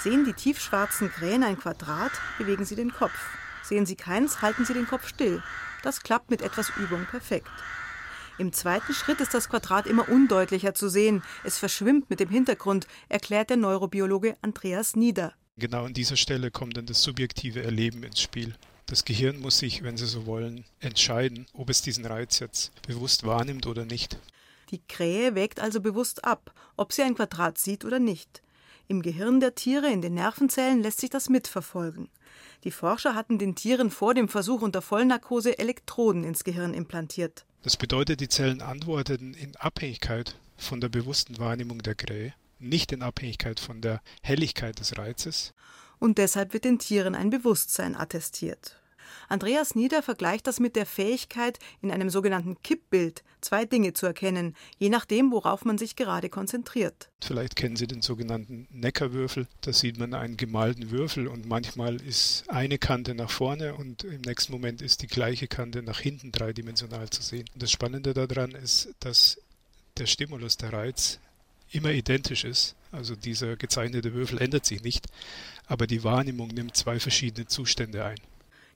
Sehen 0.00 0.24
die 0.24 0.32
tiefschwarzen 0.32 1.10
Krähen 1.10 1.42
ein 1.42 1.58
Quadrat, 1.58 2.12
bewegen 2.38 2.64
sie 2.64 2.76
den 2.76 2.92
Kopf. 2.92 3.18
Sehen 3.62 3.86
sie 3.86 3.96
keins, 3.96 4.42
halten 4.42 4.64
sie 4.64 4.74
den 4.74 4.86
Kopf 4.86 5.08
still. 5.08 5.42
Das 5.82 6.02
klappt 6.02 6.30
mit 6.30 6.42
etwas 6.42 6.70
Übung 6.76 7.06
perfekt. 7.06 7.50
Im 8.36 8.52
zweiten 8.52 8.92
Schritt 8.92 9.20
ist 9.20 9.32
das 9.32 9.48
Quadrat 9.48 9.86
immer 9.86 10.08
undeutlicher 10.08 10.74
zu 10.74 10.88
sehen. 10.88 11.22
Es 11.44 11.58
verschwimmt 11.58 12.10
mit 12.10 12.20
dem 12.20 12.28
Hintergrund, 12.28 12.86
erklärt 13.08 13.50
der 13.50 13.56
Neurobiologe 13.56 14.36
Andreas 14.42 14.96
Nieder. 14.96 15.34
Genau 15.56 15.84
an 15.84 15.94
dieser 15.94 16.16
Stelle 16.16 16.50
kommt 16.50 16.76
dann 16.76 16.86
das 16.86 17.02
subjektive 17.02 17.62
Erleben 17.62 18.02
ins 18.02 18.20
Spiel. 18.20 18.54
Das 18.86 19.04
Gehirn 19.04 19.38
muss 19.38 19.58
sich, 19.58 19.82
wenn 19.84 19.96
Sie 19.96 20.06
so 20.06 20.26
wollen, 20.26 20.64
entscheiden, 20.80 21.46
ob 21.52 21.70
es 21.70 21.80
diesen 21.80 22.04
Reiz 22.04 22.40
jetzt 22.40 22.72
bewusst 22.82 23.24
wahrnimmt 23.24 23.66
oder 23.66 23.84
nicht. 23.84 24.18
Die 24.70 24.82
Krähe 24.88 25.36
wägt 25.36 25.60
also 25.60 25.80
bewusst 25.80 26.24
ab, 26.24 26.52
ob 26.76 26.92
sie 26.92 27.02
ein 27.02 27.14
Quadrat 27.14 27.58
sieht 27.58 27.84
oder 27.84 28.00
nicht. 28.00 28.42
Im 28.88 29.00
Gehirn 29.00 29.38
der 29.38 29.54
Tiere, 29.54 29.90
in 29.90 30.02
den 30.02 30.14
Nervenzellen, 30.14 30.82
lässt 30.82 31.00
sich 31.00 31.10
das 31.10 31.28
mitverfolgen. 31.28 32.08
Die 32.64 32.72
Forscher 32.72 33.14
hatten 33.14 33.38
den 33.38 33.54
Tieren 33.54 33.90
vor 33.90 34.12
dem 34.14 34.28
Versuch 34.28 34.60
unter 34.60 34.82
Vollnarkose 34.82 35.58
Elektroden 35.58 36.24
ins 36.24 36.42
Gehirn 36.42 36.74
implantiert. 36.74 37.46
Das 37.62 37.76
bedeutet, 37.76 38.20
die 38.20 38.28
Zellen 38.28 38.60
antworteten 38.60 39.34
in 39.34 39.54
Abhängigkeit 39.56 40.36
von 40.56 40.80
der 40.80 40.88
bewussten 40.88 41.38
Wahrnehmung 41.38 41.78
der 41.78 41.94
Krähe 41.94 42.34
nicht 42.68 42.92
in 42.92 43.02
Abhängigkeit 43.02 43.60
von 43.60 43.80
der 43.80 44.00
Helligkeit 44.22 44.80
des 44.80 44.98
Reizes. 44.98 45.54
Und 45.98 46.18
deshalb 46.18 46.52
wird 46.52 46.64
den 46.64 46.78
Tieren 46.78 47.14
ein 47.14 47.30
Bewusstsein 47.30 47.96
attestiert. 47.96 48.80
Andreas 49.28 49.74
Nieder 49.74 50.02
vergleicht 50.02 50.46
das 50.46 50.60
mit 50.60 50.76
der 50.76 50.86
Fähigkeit, 50.86 51.58
in 51.82 51.90
einem 51.90 52.10
sogenannten 52.10 52.60
Kippbild 52.62 53.22
zwei 53.40 53.64
Dinge 53.64 53.92
zu 53.92 54.06
erkennen, 54.06 54.54
je 54.78 54.88
nachdem, 54.88 55.30
worauf 55.30 55.64
man 55.64 55.78
sich 55.78 55.96
gerade 55.96 56.28
konzentriert. 56.28 57.10
Vielleicht 57.22 57.56
kennen 57.56 57.76
Sie 57.76 57.86
den 57.86 58.02
sogenannten 58.02 58.66
Neckerwürfel. 58.70 59.46
Da 59.60 59.72
sieht 59.72 59.98
man 59.98 60.14
einen 60.14 60.36
gemalten 60.36 60.90
Würfel 60.90 61.28
und 61.28 61.46
manchmal 61.46 62.00
ist 62.00 62.48
eine 62.48 62.78
Kante 62.78 63.14
nach 63.14 63.30
vorne 63.30 63.74
und 63.74 64.04
im 64.04 64.22
nächsten 64.22 64.52
Moment 64.52 64.82
ist 64.82 65.02
die 65.02 65.06
gleiche 65.06 65.48
Kante 65.48 65.82
nach 65.82 66.00
hinten 66.00 66.32
dreidimensional 66.32 67.10
zu 67.10 67.22
sehen. 67.22 67.46
Und 67.52 67.62
das 67.62 67.70
Spannende 67.70 68.14
daran 68.14 68.52
ist, 68.52 68.94
dass 69.00 69.40
der 69.98 70.06
Stimulus, 70.06 70.56
der 70.56 70.72
Reiz, 70.72 71.20
immer 71.74 71.90
identisch 71.90 72.44
ist. 72.44 72.74
Also 72.92 73.16
dieser 73.16 73.56
gezeichnete 73.56 74.14
Würfel 74.14 74.40
ändert 74.40 74.64
sich 74.64 74.82
nicht, 74.82 75.06
aber 75.66 75.86
die 75.86 76.04
Wahrnehmung 76.04 76.48
nimmt 76.48 76.76
zwei 76.76 77.00
verschiedene 77.00 77.46
Zustände 77.46 78.04
ein. 78.04 78.18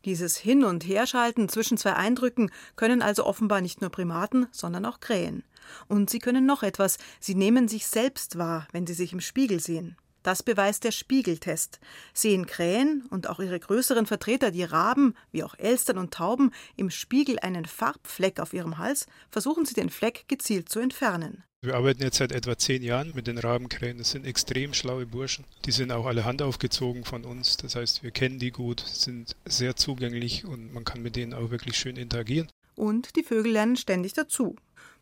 Dieses 0.05 0.37
Hin- 0.37 0.65
und 0.65 0.87
Herschalten 0.87 1.49
zwischen 1.49 1.77
zwei 1.77 1.95
Eindrücken 1.95 2.51
können 2.77 3.03
also 3.03 3.25
offenbar 3.27 3.61
nicht 3.61 3.81
nur 3.81 3.91
Primaten, 3.91 4.47
sondern 4.53 4.87
auch 4.87 5.01
Krähen. 5.01 5.45
Und 5.87 6.09
sie 6.09 6.19
können 6.19 6.47
noch 6.47 6.63
etwas, 6.63 6.99
sie 7.21 7.35
nehmen 7.35 7.69
sich 7.69 7.87
selbst 7.87 8.39
wahr, 8.39 8.67
wenn 8.73 8.87
sie 8.87 8.95
sich 8.95 9.13
im 9.13 9.21
Spiegel 9.21 9.61
sehen. 9.61 9.97
Das 10.23 10.43
beweist 10.43 10.85
der 10.85 10.93
Spiegeltest. 10.93 11.81
Sehen 12.13 12.47
Krähen 12.47 13.07
und 13.11 13.29
auch 13.29 13.41
ihre 13.41 13.59
größeren 13.59 14.07
Vertreter, 14.07 14.51
die 14.51 14.65
Raben, 14.65 15.15
wie 15.31 15.43
auch 15.43 15.55
Elstern 15.59 15.99
und 15.99 16.13
Tauben, 16.13 16.53
im 16.77 16.91
Spiegel 16.91 17.39
einen 17.39 17.65
Farbfleck 17.65 18.41
auf 18.41 18.53
ihrem 18.53 18.79
Hals, 18.79 19.07
versuchen 19.31 19.65
sie 19.65 19.75
den 19.75 19.91
Fleck 19.91 20.25
gezielt 20.29 20.69
zu 20.69 20.81
entfernen. 20.81 21.45
Wir 21.61 21.75
arbeiten 21.75 22.05
jetzt 22.05 22.18
seit 22.18 22.31
etwa 22.31 22.57
zehn 22.57 22.85
Jahren 22.85 23.12
mit 23.16 23.27
den 23.27 23.37
Rabenkrähen. 23.37 23.99
Das 23.99 24.12
sind 24.12 24.25
extrem 24.25 24.75
schlaue 24.75 25.07
Burschen. 25.07 25.44
Die 25.64 25.73
sind 25.73 25.90
auch 25.90 26.07
alle 26.07 26.25
handaufgezogen 26.25 27.05
von 27.05 27.25
uns. 27.25 27.57
Das 27.57 27.75
heißt, 27.75 28.05
wir 28.05 28.12
kennen 28.12 28.38
die 28.38 28.53
gut, 28.53 28.79
sind 28.87 29.35
sehr 29.44 29.75
zugänglich 29.75 30.44
und 30.44 30.73
man 30.73 30.85
kann 30.85 31.03
mit 31.03 31.16
denen 31.16 31.35
auch 31.35 31.51
wirklich 31.51 31.77
schön 31.77 31.97
interagieren. 31.97 32.49
Und 32.77 33.16
die 33.16 33.25
Vögel 33.25 33.51
lernen 33.51 33.77
ständig 33.77 34.12
dazu. 34.12 34.55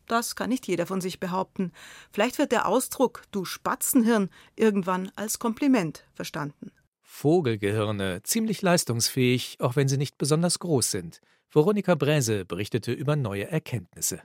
Das 0.07 0.35
kann 0.35 0.49
nicht 0.49 0.67
jeder 0.67 0.87
von 0.87 0.99
sich 0.99 1.19
behaupten. 1.19 1.73
Vielleicht 2.11 2.39
wird 2.39 2.51
der 2.51 2.67
Ausdruck 2.67 3.21
du 3.29 3.45
Spatzenhirn 3.45 4.31
irgendwann 4.55 5.11
als 5.15 5.37
Kompliment 5.37 6.05
verstanden. 6.15 6.71
Vogelgehirne, 7.03 8.23
ziemlich 8.23 8.63
leistungsfähig, 8.63 9.57
auch 9.59 9.75
wenn 9.75 9.87
sie 9.87 9.97
nicht 9.97 10.17
besonders 10.17 10.57
groß 10.57 10.89
sind. 10.89 11.21
Veronika 11.51 11.93
Bräse 11.93 12.45
berichtete 12.45 12.93
über 12.93 13.15
neue 13.15 13.47
Erkenntnisse. 13.47 14.23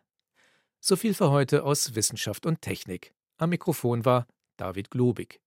So 0.85 0.97
viel 0.97 1.15
für 1.15 1.31
heute 1.31 1.63
aus 1.63 1.95
Wissenschaft 1.95 2.45
und 2.45 2.61
Technik. 2.61 3.15
Am 3.39 3.51
Mikrofon 3.51 4.05
war 4.05 4.27
David 4.57 4.91
Globig. 4.91 5.41